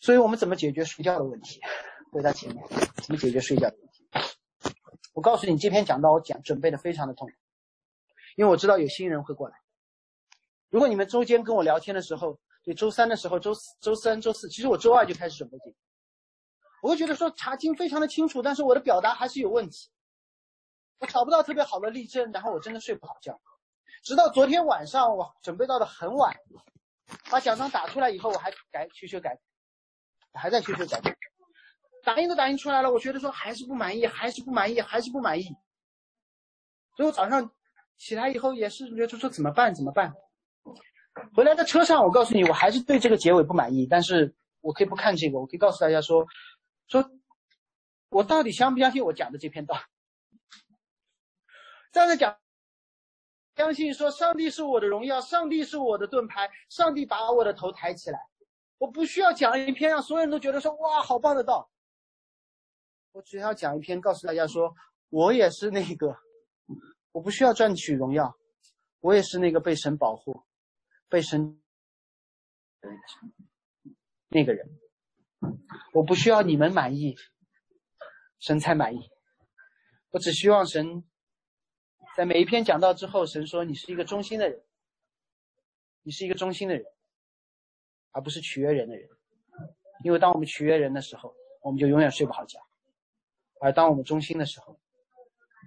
[0.00, 1.60] 所以我们怎么解决睡觉的问题？
[2.10, 2.64] 回到前面，
[2.96, 4.06] 怎么解决睡觉的问题？
[5.14, 7.30] 我告诉你，这篇讲到我讲准备的非常的痛，
[8.36, 9.56] 因为我知道有新人会过来。
[10.70, 15.76] 如果你们周间跟我聊天的时候，对周三的时候，周四、周三、周四，其实我周二就开始准备这个。
[16.82, 19.88] 我会觉得说查经非常的清楚，但是我的表达还是有问题，
[20.98, 23.40] 我找不到特别好的例证，然后我真的睡不好觉。
[24.02, 26.36] 直到昨天晚上，我准备到了很晚，
[27.30, 29.38] 把奖章打出来以后，我还改修修改，
[30.32, 31.00] 还在修修改，
[32.02, 35.44] 打印都打印出来了，我觉得说还是不满意，还是不满意，还是不满意。
[36.96, 37.48] 所以我早上
[37.96, 40.12] 起来以后也是觉得说怎么办怎么办？
[41.36, 46.26] 回来的车上，我告诉你，我还是对这个结尾不满意，但是我可以不看这个，我可以告诉大家说，
[46.92, 47.10] 说，
[48.10, 49.74] 我到底相不相信我讲的这篇道？
[51.90, 52.38] 站着讲，
[53.56, 58.18] 相信说上帝是我的荣耀，上帝是我的盾牌，上帝把我的头抬起来，
[58.76, 61.70] 我不需要讲一篇让所有人都觉得说哇好棒的道，
[63.12, 64.74] 我只要讲一篇告诉大家说，
[65.08, 66.14] 我也是那个，
[67.12, 68.36] 我不需要赚取荣耀，
[69.00, 70.44] 我也是那个被神保护。
[71.08, 71.62] 被神
[74.28, 74.66] 那个人，
[75.92, 77.16] 我不需要你们满意，
[78.38, 79.10] 神才满意。
[80.10, 81.04] 我只希望神
[82.16, 84.62] 在每一篇讲到之后，神说你是一个忠心的人，
[86.02, 86.84] 你是一个忠心的人，
[88.10, 89.08] 而不是取悦人的人。
[90.04, 92.58] 因为当我们取悦人的时候，我们就永远睡不好觉；
[93.60, 94.78] 而当我们忠心的时候，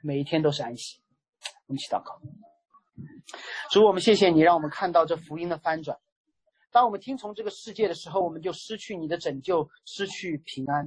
[0.03, 0.99] 每一天都是安息。
[1.67, 2.21] 我们起祷告。
[3.71, 5.97] 主，我们谢谢你，让我们看到这福音的翻转。
[6.75, 10.85] 当我们听从这个世界的时候，我们就失去你的拯救，失去平安；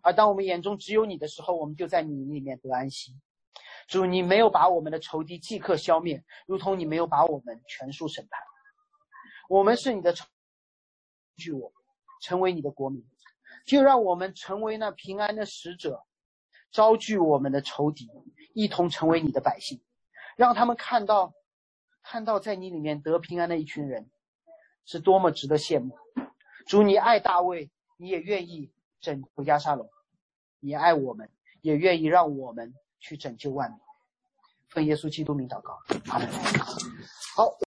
[0.00, 3.14] 而当我们眼中只有你的时候，我们就在你里面得安息。
[3.86, 8.40] 主，你没有把我们的仇敌即刻消灭，如同你没有把我们全数审判。
[9.50, 10.24] 我们是你的仇，
[11.36, 11.70] 据我
[12.22, 13.04] 成为你的国民，
[13.66, 16.02] 就让我们成为那平安的使者，
[16.72, 18.08] 招聚我们的仇敌，
[18.54, 19.82] 一同成为你的百姓，
[20.34, 21.34] 让他们看到。
[22.08, 24.08] 看到在你里面得平安的一群人，
[24.86, 25.98] 是多么值得羡慕。
[26.66, 28.70] 主，你爱大卫，你也愿意
[29.00, 29.90] 拯救加沙龙，
[30.60, 31.28] 你爱我们，
[31.60, 33.78] 也愿意让我们去拯救万民。
[34.70, 35.78] 奉耶稣基督名祷告，
[36.08, 36.28] 阿门。
[37.36, 37.52] 好。